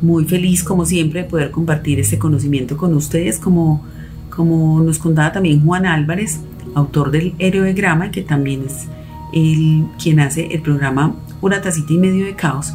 Muy 0.00 0.24
feliz 0.24 0.62
como 0.62 0.84
siempre 0.84 1.22
de 1.22 1.28
poder 1.28 1.50
compartir 1.50 1.98
este 1.98 2.18
conocimiento 2.18 2.76
con 2.76 2.94
ustedes 2.94 3.38
como, 3.38 3.84
como 4.30 4.80
nos 4.80 4.98
contaba 4.98 5.32
también 5.32 5.64
Juan 5.64 5.86
Álvarez, 5.86 6.40
autor 6.74 7.10
del 7.10 7.34
Heroegrama, 7.38 8.10
que 8.10 8.22
también 8.22 8.64
es 8.66 8.86
el, 9.32 9.86
quien 10.02 10.20
hace 10.20 10.46
el 10.54 10.62
programa 10.62 11.14
Una 11.40 11.60
tacita 11.60 11.92
y 11.92 11.98
medio 11.98 12.24
de 12.26 12.34
caos. 12.34 12.72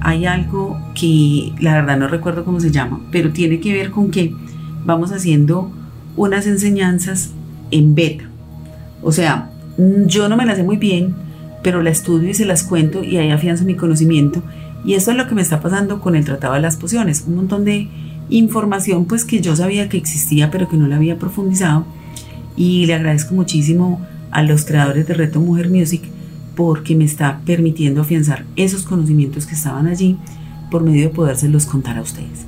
Hay 0.00 0.26
algo 0.26 0.78
que 0.94 1.52
la 1.60 1.74
verdad 1.74 1.98
no 1.98 2.08
recuerdo 2.08 2.44
cómo 2.44 2.60
se 2.60 2.70
llama, 2.70 3.00
pero 3.10 3.30
tiene 3.32 3.60
que 3.60 3.72
ver 3.72 3.90
con 3.90 4.10
que 4.10 4.32
vamos 4.84 5.12
haciendo 5.12 5.70
unas 6.16 6.46
enseñanzas 6.46 7.32
en 7.70 7.94
beta. 7.94 8.24
O 9.02 9.12
sea, 9.12 9.50
yo 10.06 10.28
no 10.28 10.36
me 10.36 10.44
las 10.44 10.56
sé 10.56 10.62
muy 10.62 10.76
bien, 10.76 11.14
pero 11.62 11.82
la 11.82 11.90
estudio 11.90 12.30
y 12.30 12.34
se 12.34 12.44
las 12.44 12.64
cuento 12.64 13.02
y 13.02 13.16
ahí 13.16 13.30
afianzo 13.30 13.64
mi 13.64 13.74
conocimiento. 13.74 14.42
Y 14.84 14.94
eso 14.94 15.10
es 15.10 15.16
lo 15.16 15.26
que 15.26 15.34
me 15.34 15.42
está 15.42 15.60
pasando 15.60 16.00
con 16.00 16.14
el 16.14 16.24
Tratado 16.24 16.54
de 16.54 16.60
las 16.60 16.76
Pociones. 16.76 17.24
Un 17.26 17.36
montón 17.36 17.64
de 17.64 17.88
información 18.30 19.06
pues 19.06 19.24
que 19.24 19.40
yo 19.40 19.56
sabía 19.56 19.88
que 19.88 19.96
existía 19.96 20.50
pero 20.50 20.68
que 20.68 20.76
no 20.76 20.86
la 20.86 20.96
había 20.96 21.18
profundizado. 21.18 21.84
Y 22.56 22.86
le 22.86 22.94
agradezco 22.94 23.34
muchísimo 23.34 24.00
a 24.30 24.42
los 24.42 24.64
creadores 24.64 25.06
de 25.06 25.14
Reto 25.14 25.40
Mujer 25.40 25.70
Music 25.70 26.02
porque 26.56 26.96
me 26.96 27.04
está 27.04 27.40
permitiendo 27.46 28.00
afianzar 28.00 28.44
esos 28.56 28.82
conocimientos 28.82 29.46
que 29.46 29.54
estaban 29.54 29.86
allí 29.86 30.16
por 30.70 30.82
medio 30.82 31.02
de 31.02 31.14
podérselos 31.14 31.66
contar 31.66 31.98
a 31.98 32.02
ustedes. 32.02 32.46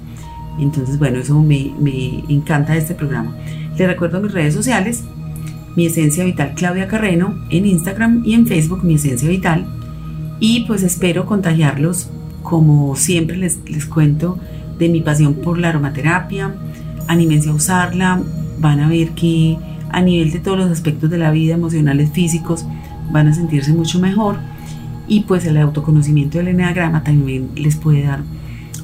Entonces, 0.58 0.98
bueno, 0.98 1.18
eso 1.18 1.40
me, 1.40 1.72
me 1.80 2.24
encanta 2.28 2.76
este 2.76 2.94
programa. 2.94 3.36
Les 3.78 3.86
recuerdo 3.86 4.20
mis 4.20 4.32
redes 4.32 4.52
sociales, 4.52 5.04
mi 5.76 5.86
esencia 5.86 6.24
vital 6.24 6.54
Claudia 6.54 6.88
Carreno, 6.88 7.34
en 7.50 7.66
Instagram 7.66 8.22
y 8.26 8.34
en 8.34 8.46
Facebook 8.46 8.84
mi 8.84 8.94
esencia 8.94 9.28
vital. 9.28 9.66
Y 10.40 10.64
pues 10.66 10.82
espero 10.82 11.24
contagiarlos, 11.24 12.10
como 12.42 12.96
siempre 12.96 13.36
les, 13.36 13.58
les 13.66 13.86
cuento, 13.86 14.38
de 14.78 14.88
mi 14.88 15.00
pasión 15.00 15.34
por 15.34 15.58
la 15.58 15.68
aromaterapia. 15.68 16.54
Anímense 17.06 17.50
a 17.50 17.54
usarla, 17.54 18.22
van 18.58 18.80
a 18.80 18.88
ver 18.88 19.10
que 19.10 19.58
a 19.90 20.00
nivel 20.00 20.30
de 20.30 20.38
todos 20.38 20.58
los 20.58 20.70
aspectos 20.70 21.10
de 21.10 21.18
la 21.18 21.30
vida, 21.30 21.54
emocionales, 21.54 22.10
físicos, 22.12 22.64
van 23.10 23.28
a 23.28 23.34
sentirse 23.34 23.72
mucho 23.72 23.98
mejor. 24.00 24.36
Y 25.08 25.20
pues 25.20 25.44
el 25.44 25.56
autoconocimiento 25.56 26.38
del 26.38 26.48
eneagrama 26.48 27.02
también 27.02 27.50
les 27.56 27.76
puede 27.76 28.04
dar 28.04 28.20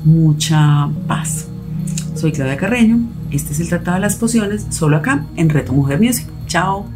mucha 0.04 0.88
paz. 1.06 1.48
Soy 2.14 2.32
Claudia 2.32 2.56
Carreño, 2.56 2.98
este 3.30 3.52
es 3.52 3.60
el 3.60 3.68
Tratado 3.68 3.96
de 3.96 4.00
las 4.00 4.16
Pociones, 4.16 4.66
solo 4.70 4.96
acá 4.96 5.24
en 5.36 5.50
Reto 5.50 5.72
Mujer 5.72 6.00
Music. 6.00 6.26
Chao. 6.46 6.95